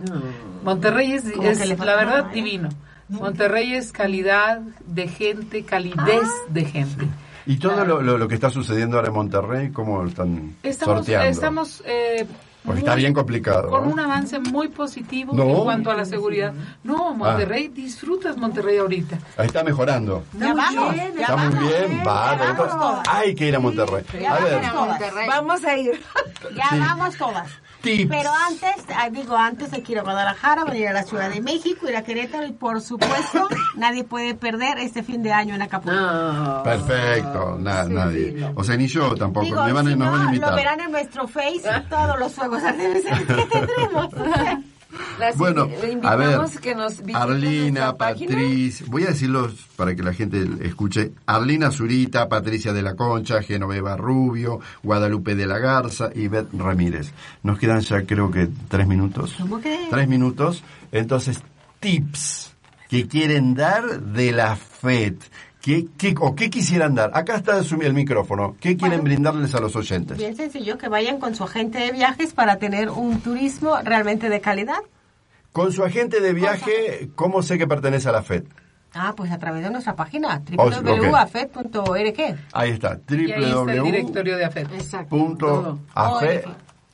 [0.63, 2.33] Monterrey es, es, la verdad ¿eh?
[2.35, 2.69] divino.
[3.09, 6.45] Monterrey es calidad de gente, calidez Ah.
[6.49, 7.07] de gente.
[7.45, 10.97] Y todo lo, lo- lo que está sucediendo ahora en Monterrey, ¿cómo lo están Estamos,
[10.97, 11.29] sorteando?
[11.29, 12.27] estamos eh,
[12.65, 13.69] Porque está muy- bien complicado.
[13.69, 13.91] con ¿no?
[13.93, 15.43] un avance muy positivo No.
[15.45, 16.53] en cuanto a la seguridad.
[16.83, 19.17] No, Monterrey, disfrutas Monterrey ahorita.
[19.37, 20.25] Ahí está mejorando.
[20.37, 22.13] Ya vamos, bien, ya Está muy vamos, bien, ya va.
[22.35, 23.07] vamos entonces, todas.
[23.07, 24.03] hay que ir a Monterrey.
[24.21, 24.61] Ya A ver.
[25.29, 26.01] Vamos a ir.
[26.53, 26.79] Ya Sí.
[26.79, 27.47] vamos todas.
[27.97, 28.09] Tips.
[28.09, 28.75] Pero antes,
[29.13, 32.03] digo, antes hay que ir a Guadalajara, venir a la Ciudad de México, ir a
[32.03, 35.95] Querétaro y por supuesto nadie puede perder este fin de año en Acapulco.
[35.99, 36.63] No.
[36.63, 38.25] Perfecto, na- Sí, nadie.
[38.31, 38.51] sí, no.
[38.55, 39.45] O sea, ni yo tampoco.
[39.45, 40.55] Digo, me van, a- si nos no, van a lo invitar.
[40.55, 44.07] verán en nuestro Face todos los fuegos artificiales que tendremos.
[45.19, 45.67] Las Bueno,
[46.03, 47.97] a ver, que nos Arlina.
[47.97, 51.11] Patricia, voy a decirlos para que la gente escuche.
[51.25, 57.11] Arlina Zurita, Patricia de la Concha, Genoveva Rubio, Guadalupe de la Garza y Beth Ramírez.
[57.43, 59.35] Nos quedan ya creo que tres minutos.
[59.39, 59.89] ¿Cómo crees?
[59.89, 60.63] Tres minutos.
[60.91, 61.41] Entonces,
[61.79, 62.53] tips
[62.89, 65.15] que quieren dar de la FED.
[65.61, 67.11] ¿Qué, qué, ¿O qué quisieran dar?
[67.13, 68.55] Acá está el micrófono.
[68.59, 69.03] ¿Qué quieren Bueno.
[69.03, 70.17] brindarles a los oyentes?
[70.17, 74.39] Bien sencillo, que vayan con su agente de viajes para tener un turismo realmente de
[74.39, 74.79] calidad.
[75.51, 78.43] Con su agente de viaje, ¿cómo sé que pertenece a la FED?
[78.93, 82.37] Ah, pues a través de nuestra página, Oh, www.afed.org.
[82.53, 83.83] Ahí está, Y ahí está el www.
[83.83, 84.67] directorio de AFED.
[84.73, 85.09] Exacto.
[85.09, 85.79] punto Todo.
[85.93, 86.43] afe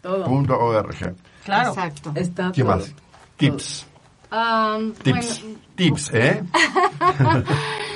[0.01, 0.25] Todo.
[0.25, 1.15] punto org.
[1.45, 1.69] Claro.
[1.69, 2.11] Exacto.
[2.15, 2.75] Está ¿Qué todo.
[2.77, 2.93] más?
[3.37, 3.85] Tips.
[4.31, 5.41] Um, Tips.
[5.43, 6.43] bueno, Tips, ¿eh?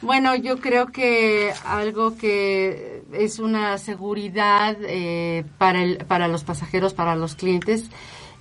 [0.00, 6.94] Bueno, yo creo que algo que es una seguridad eh, para, el, para los pasajeros,
[6.94, 7.90] para los clientes,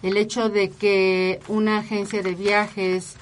[0.04, 3.16] el hecho de que una agencia de viajes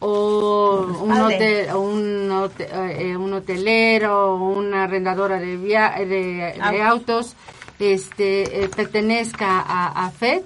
[0.00, 6.06] o un, hotel, o un, hote- eh, un hotelero o una arrendadora de, via- de,
[6.06, 7.34] de Autos.
[7.34, 7.36] autos
[7.78, 10.42] este, eh, pertenezca a, a FED,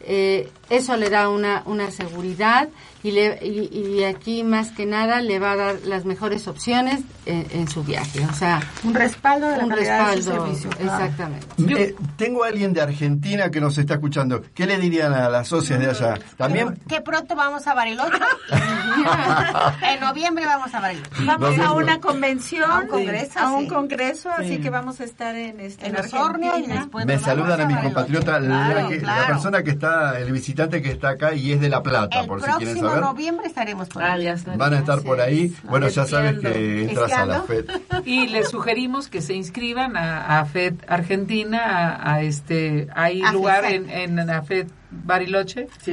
[0.00, 2.68] eh, eso le da una, una seguridad
[3.02, 7.00] y, le, y, y aquí más que nada le va a dar las mejores opciones
[7.26, 8.24] en, en su viaje.
[8.30, 10.54] O sea, Un respaldo de la un calidad de su respaldo.
[10.56, 10.70] servicio.
[10.80, 11.46] Exactamente.
[11.82, 14.42] Eh, tengo a alguien de Argentina que nos está escuchando.
[14.54, 16.14] ¿Qué le dirían a las socias de allá?
[16.36, 18.18] También Que pronto vamos a Bariloche.
[19.94, 21.10] en noviembre vamos a Bariloche.
[21.24, 23.68] Vamos No, a una convención, A un congreso, a un sí.
[23.68, 27.76] congreso, así que vamos a estar en este En y después me saludan a mis
[27.76, 27.82] Bariloche.
[27.82, 31.82] compatriotas, la, Claro, persona que está, el visitante que está acá y es de La
[31.82, 33.04] Plata, El por si quieren próximo saber.
[33.04, 34.26] noviembre estaremos por Ah, ahí.
[34.56, 35.54] Van a estar por ahí.
[35.64, 37.42] Bueno, ya sabes que entras a la.
[37.42, 37.66] FED.
[38.04, 41.60] Y les sugerimos que se inscriban a, a FED Argentina,
[41.96, 43.74] a, a este, hay A lugar FED.
[43.90, 45.68] en, en la FED Bariloche.
[45.82, 45.92] Sí.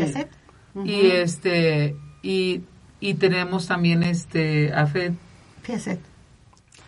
[0.85, 2.61] Y este, y,
[2.99, 5.13] y tenemos también este, a FED.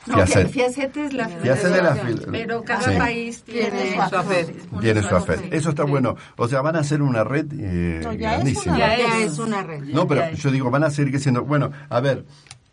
[0.08, 0.50] No, Fiacet.
[0.50, 1.96] Fiacet es la Fiacet de la
[2.32, 2.98] pero cada Sí.
[2.98, 4.50] país tiene su AFED.
[4.80, 5.54] Tiene su AFED.
[5.54, 6.16] Eso está bueno.
[6.38, 8.76] O sea, van a hacer una red eh, No, ya es grandísima.
[8.76, 9.32] una Ya es.
[9.34, 9.84] es una red.
[9.84, 10.40] No, pero es.
[10.42, 11.44] yo digo, van a seguir siendo.
[11.44, 12.26] Bueno, a ver,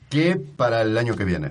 [0.09, 1.49] ¿qué para el año que viene?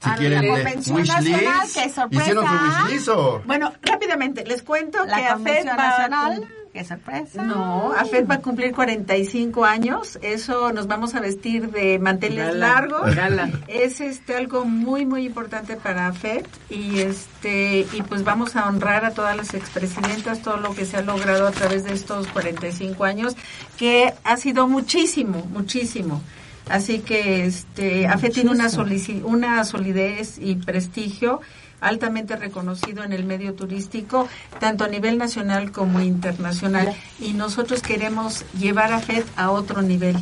[0.00, 2.22] Si Ah, quieren, la Convención Nacional, qué sorpresa.
[2.22, 3.42] ¿Hicieron su wish list o?
[3.44, 6.48] Bueno, rápidamente, les cuento que La AFED Convención va a Nacional.
[6.72, 7.42] Qué sorpresa.
[7.42, 10.18] No, AFED va a cumplir 45 años.
[10.22, 13.14] Eso nos vamos a vestir de manteles Gala, largos.
[13.16, 13.50] gala.
[13.68, 19.04] Es este algo muy muy importante para AFED y este y pues vamos a honrar
[19.04, 23.02] a todas las expresidentas todo lo que se ha logrado a través de estos 45
[23.04, 23.34] años
[23.78, 26.20] que ha sido muchísimo, muchísimo.
[26.68, 31.40] Así que este AFED tiene una solici- una solidez y prestigio
[31.80, 34.28] altamente reconocido en el medio turístico,
[34.60, 36.94] tanto a nivel nacional como internacional.
[37.20, 40.16] Y nosotros queremos llevar a FED a otro nivel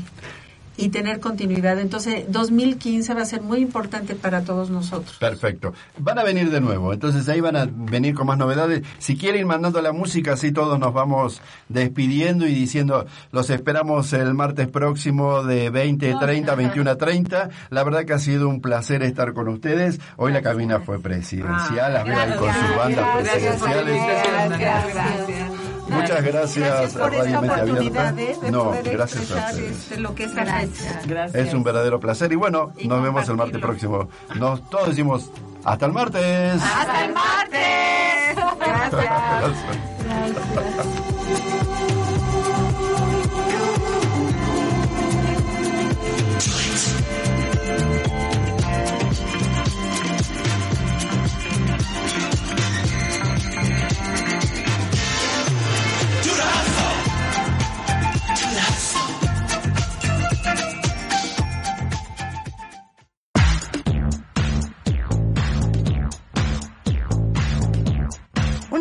[0.77, 1.79] y tener continuidad.
[1.79, 5.17] Entonces, 2015 va a ser muy importante para todos nosotros.
[5.19, 5.73] Perfecto.
[5.99, 8.83] Van a venir de nuevo, entonces ahí van a venir con más novedades.
[8.99, 14.13] Si quieren ir mandando la música, así todos nos vamos despidiendo y diciendo, los esperamos
[14.13, 17.51] el martes próximo de 20.30 a 21.30.
[17.71, 20.01] La verdad que ha sido un placer estar con ustedes.
[20.17, 23.97] Hoy la cabina fue presidencial, las veo ahí con sus bandas Gracias presidenciales.
[23.97, 24.59] invitación.
[24.59, 25.56] Gracias.
[25.89, 28.33] Muchas gracias, Gracias por a esta Radio Mente oportunidad Abierta.
[28.33, 28.39] ¿eh?
[28.43, 29.71] de No, poder gracias a ustedes.
[29.71, 30.69] este, lo que es AFED.
[31.07, 31.47] Gracias.
[31.47, 34.09] Es un verdadero placer y bueno, Y nos vemos el martes próximo.
[34.35, 35.31] Nos todos decimos
[35.65, 36.61] hasta el martes.
[36.63, 38.37] ¡Hasta el martes!
[38.93, 41.16] Gracias.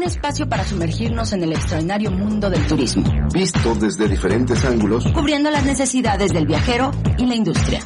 [0.06, 3.03] Espacio para sumergirnos en el extraordinario mundo del turismo,
[3.34, 7.80] Visto desde diferentes ángulos, cubriendo las necesidades del viajero y la industria.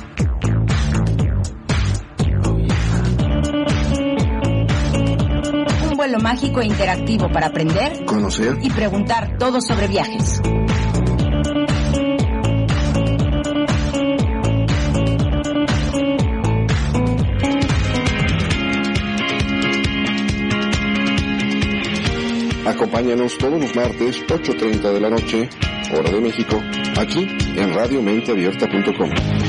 [5.89, 10.41] Un vuelo mágico e interactivo para aprender conocer, y preguntar todo sobre viajes.
[22.80, 25.49] Acompáñanos todos los martes 8.30 de la noche,
[25.93, 26.61] hora de México,
[26.97, 27.27] aquí
[27.57, 29.49] en radiomenteabierta.com.